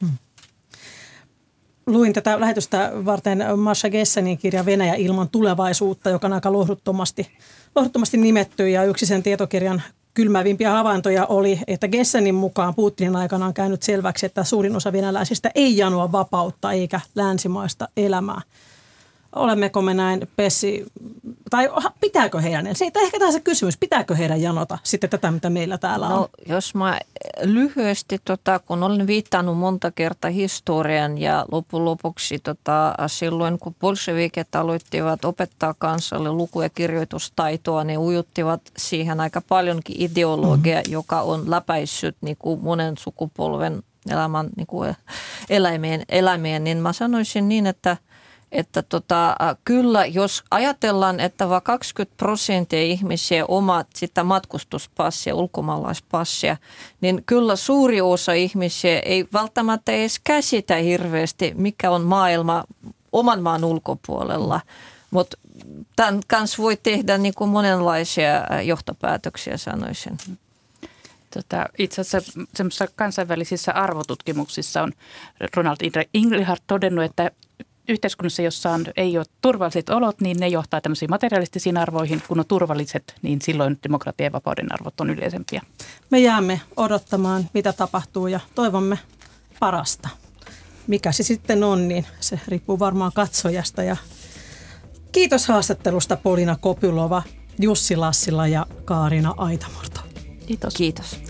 [0.00, 0.18] hmm.
[1.86, 7.38] Luin tätä lähetystä varten Masha Gessenin kirja Venäjä ilman tulevaisuutta, joka on aika lohduttomasti,
[7.74, 9.82] lohduttomasti nimetty ja yksi sen tietokirjan
[10.14, 15.50] kylmävimpiä havaintoja oli, että Gessenin mukaan Putinin aikana on käynyt selväksi, että suurin osa venäläisistä
[15.54, 18.40] ei janoa vapautta eikä länsimaista elämää
[19.34, 20.86] olemmeko me näin pessi,
[21.50, 21.70] tai
[22.00, 26.12] pitääkö heidän, siitä ehkä tässä kysymys, pitääkö heidän janota sitten tätä, mitä meillä täällä on?
[26.12, 27.00] No, jos mä
[27.42, 34.54] lyhyesti, tota, kun olen viitannut monta kertaa historian ja lopun lopuksi tota, silloin, kun bolshevikit
[34.54, 40.92] aloittivat opettaa kansalle luku- ja kirjoitustaitoa, ne ujuttivat siihen aika paljonkin ideologia, mm-hmm.
[40.92, 44.94] joka on läpäissyt niin kuin monen sukupolven elämän niin kuin
[45.50, 47.96] eläimien, eläimien, niin mä sanoisin niin, että–
[48.54, 56.56] että tota, kyllä, jos ajatellaan, että vain 20 prosenttia ihmisiä omat sitä matkustuspassia, ulkomaalaispassia,
[57.00, 62.64] niin kyllä suuri osa ihmisiä ei välttämättä edes käsitä hirveästi, mikä on maailma
[63.12, 64.60] oman maan ulkopuolella.
[65.10, 65.36] Mutta
[65.96, 70.18] tämän kanssa voi tehdä niin kuin monenlaisia johtopäätöksiä, sanoisin.
[71.34, 74.92] Tota, itse asiassa kansainvälisissä arvotutkimuksissa on
[75.56, 77.30] Ronald Inglehart todennut, että
[77.88, 82.22] yhteiskunnassa, jossa on, ei ole turvalliset olot, niin ne johtaa tämmöisiin materialistisiin arvoihin.
[82.28, 85.62] Kun on turvalliset, niin silloin demokratia ja vapauden arvot on yleisempiä.
[86.10, 88.98] Me jäämme odottamaan, mitä tapahtuu ja toivomme
[89.60, 90.08] parasta.
[90.86, 93.82] Mikä se sitten on, niin se riippuu varmaan katsojasta.
[93.82, 93.96] Ja
[95.12, 97.22] kiitos haastattelusta Polina Kopylova,
[97.58, 100.00] Jussi Lassila ja Kaarina Aitamurto.
[100.46, 100.74] Kiitos.
[100.74, 101.20] Kiitos.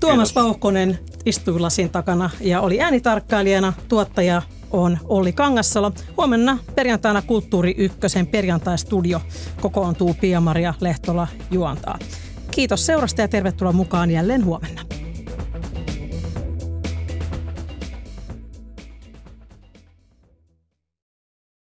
[0.00, 4.42] Tuomas Vauhkonen istui lasin takana ja oli äänitarkkailijana, tuottaja
[4.74, 5.92] on Olli Kangassalo.
[6.16, 9.20] Huomenna perjantaina Kulttuuri Ykkösen perjantai-studio
[9.60, 11.98] kokoontuu Pia-Maria Lehtola juontaa.
[12.50, 14.80] Kiitos seurasta ja tervetuloa mukaan jälleen huomenna.